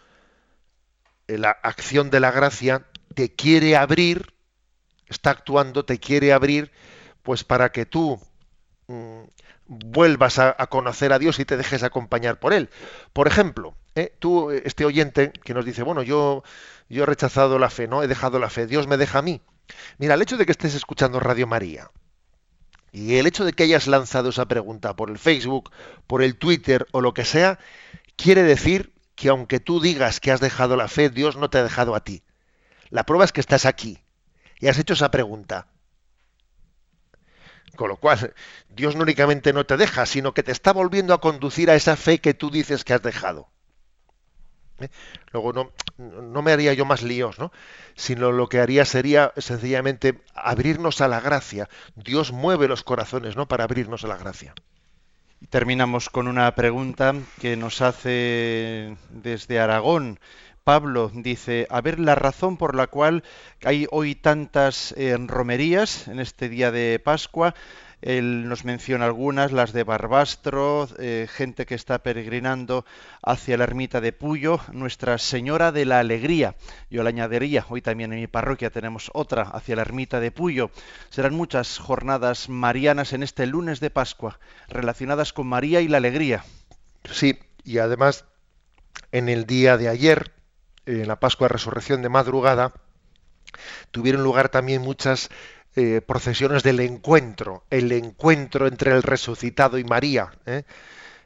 [1.26, 4.34] la acción de la gracia te quiere abrir,
[5.06, 6.72] está actuando, te quiere abrir,
[7.22, 8.20] pues para que tú
[8.88, 9.22] mm,
[9.70, 12.70] vuelvas a, conocer a Dios y te dejes acompañar por Él.
[13.12, 14.12] Por ejemplo, ¿eh?
[14.18, 16.42] tú, este oyente que nos dice, bueno, yo,
[16.88, 18.02] yo he rechazado la fe, ¿no?
[18.02, 19.40] He dejado la fe, Dios me deja a mí.
[19.98, 21.88] Mira, el hecho de que estés escuchando Radio María
[22.90, 25.70] y el hecho de que hayas lanzado esa pregunta por el Facebook,
[26.08, 27.60] por el Twitter o lo que sea,
[28.16, 31.62] quiere decir que aunque tú digas que has dejado la fe, Dios no te ha
[31.62, 32.24] dejado a ti.
[32.88, 34.00] La prueba es que estás aquí
[34.58, 35.68] y has hecho esa pregunta.
[37.76, 38.34] Con lo cual,
[38.68, 41.96] Dios no únicamente no te deja, sino que te está volviendo a conducir a esa
[41.96, 43.48] fe que tú dices que has dejado.
[44.80, 44.88] ¿Eh?
[45.32, 47.52] Luego no, no me haría yo más líos, ¿no?
[47.94, 51.68] Sino lo que haría sería sencillamente abrirnos a la gracia.
[51.94, 53.46] Dios mueve los corazones, ¿no?
[53.46, 54.54] Para abrirnos a la gracia.
[55.40, 60.18] Y terminamos con una pregunta que nos hace desde Aragón.
[60.70, 63.24] Pablo dice, a ver la razón por la cual
[63.64, 67.56] hay hoy tantas eh, romerías en este día de Pascua.
[68.02, 72.84] Él nos menciona algunas, las de Barbastro, eh, gente que está peregrinando
[73.20, 76.54] hacia la ermita de Puyo, Nuestra Señora de la Alegría.
[76.88, 80.70] Yo le añadiría, hoy también en mi parroquia tenemos otra hacia la ermita de Puyo.
[81.08, 86.44] Serán muchas jornadas marianas en este lunes de Pascua, relacionadas con María y la alegría.
[87.10, 88.24] Sí, y además
[89.10, 90.30] en el día de ayer,
[90.86, 92.72] en la Pascua de Resurrección de madrugada,
[93.90, 95.30] tuvieron lugar también muchas
[95.76, 100.64] eh, procesiones del encuentro, el encuentro entre el resucitado y María, ¿eh?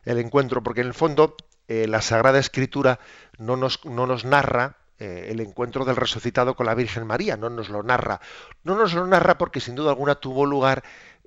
[0.05, 1.37] el encuentro, porque en el fondo
[1.67, 3.01] eh, la Sagrada Escritura
[3.39, 7.49] no nos, no nos narra eh, el encuentro del resucitado con la Virgen María, no
[7.49, 8.21] nos lo narra.
[8.65, 10.85] No nos lo narra porque sin duda alguna tuvo lugar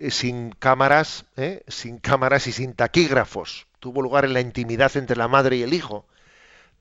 [0.10, 1.26] sin cámaras,
[1.68, 3.66] sin cámaras y sin taquígrafos.
[3.80, 6.06] Tuvo lugar en la intimidad entre la madre y el hijo.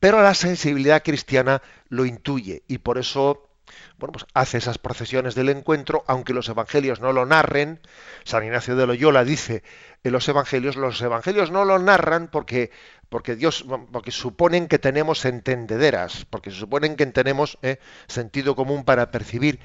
[0.06, 3.50] Pero la sensibilidad cristiana lo intuye y por eso
[3.98, 7.80] bueno, pues hace esas procesiones del encuentro, aunque los evangelios no lo narren.
[8.22, 9.64] San Ignacio de Loyola dice
[10.04, 12.70] en los evangelios, los evangelios no lo narran porque,
[13.08, 19.10] porque Dios, porque suponen que tenemos entendederas, porque suponen que tenemos eh, sentido común para
[19.10, 19.58] percibir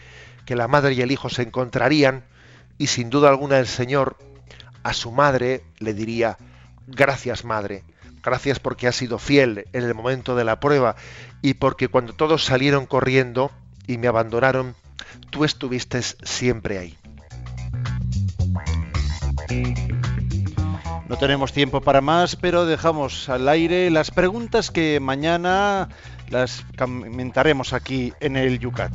[0.48, 2.26] que la madre y el hijo se encontrarían
[2.80, 4.18] y sin duda alguna el Señor
[4.82, 6.40] a su madre le diría,
[6.88, 7.84] gracias madre,
[8.24, 10.96] gracias porque has sido fiel en el momento de la prueba
[11.42, 13.52] y porque cuando todos salieron corriendo,
[13.88, 14.76] y me abandonaron,
[15.30, 16.98] tú estuviste siempre ahí.
[21.08, 25.90] No tenemos tiempo para más, pero dejamos al aire las preguntas que mañana
[26.30, 28.94] las comentaremos aquí en el Yucat.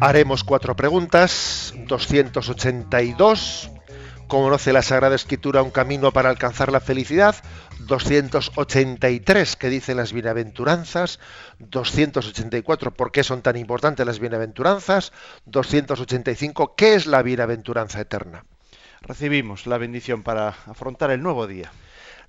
[0.00, 3.70] Haremos cuatro preguntas, 282.
[4.28, 7.36] Conoce la Sagrada Escritura un camino para alcanzar la felicidad.
[7.80, 11.20] 283 que dice las bienaventuranzas,
[11.58, 15.12] 284 por qué son tan importantes las bienaventuranzas,
[15.46, 18.44] 285 qué es la bienaventuranza eterna.
[19.02, 21.70] Recibimos la bendición para afrontar el nuevo día.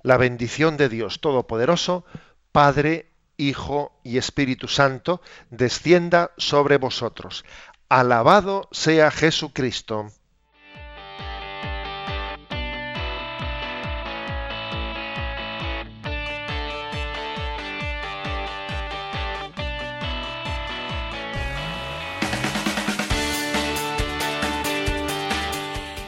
[0.02, 2.04] La bendición de Dios Todopoderoso,
[2.52, 7.44] Padre, Hijo y Espíritu Santo, descienda sobre vosotros.
[7.88, 10.10] Alabado sea Jesucristo.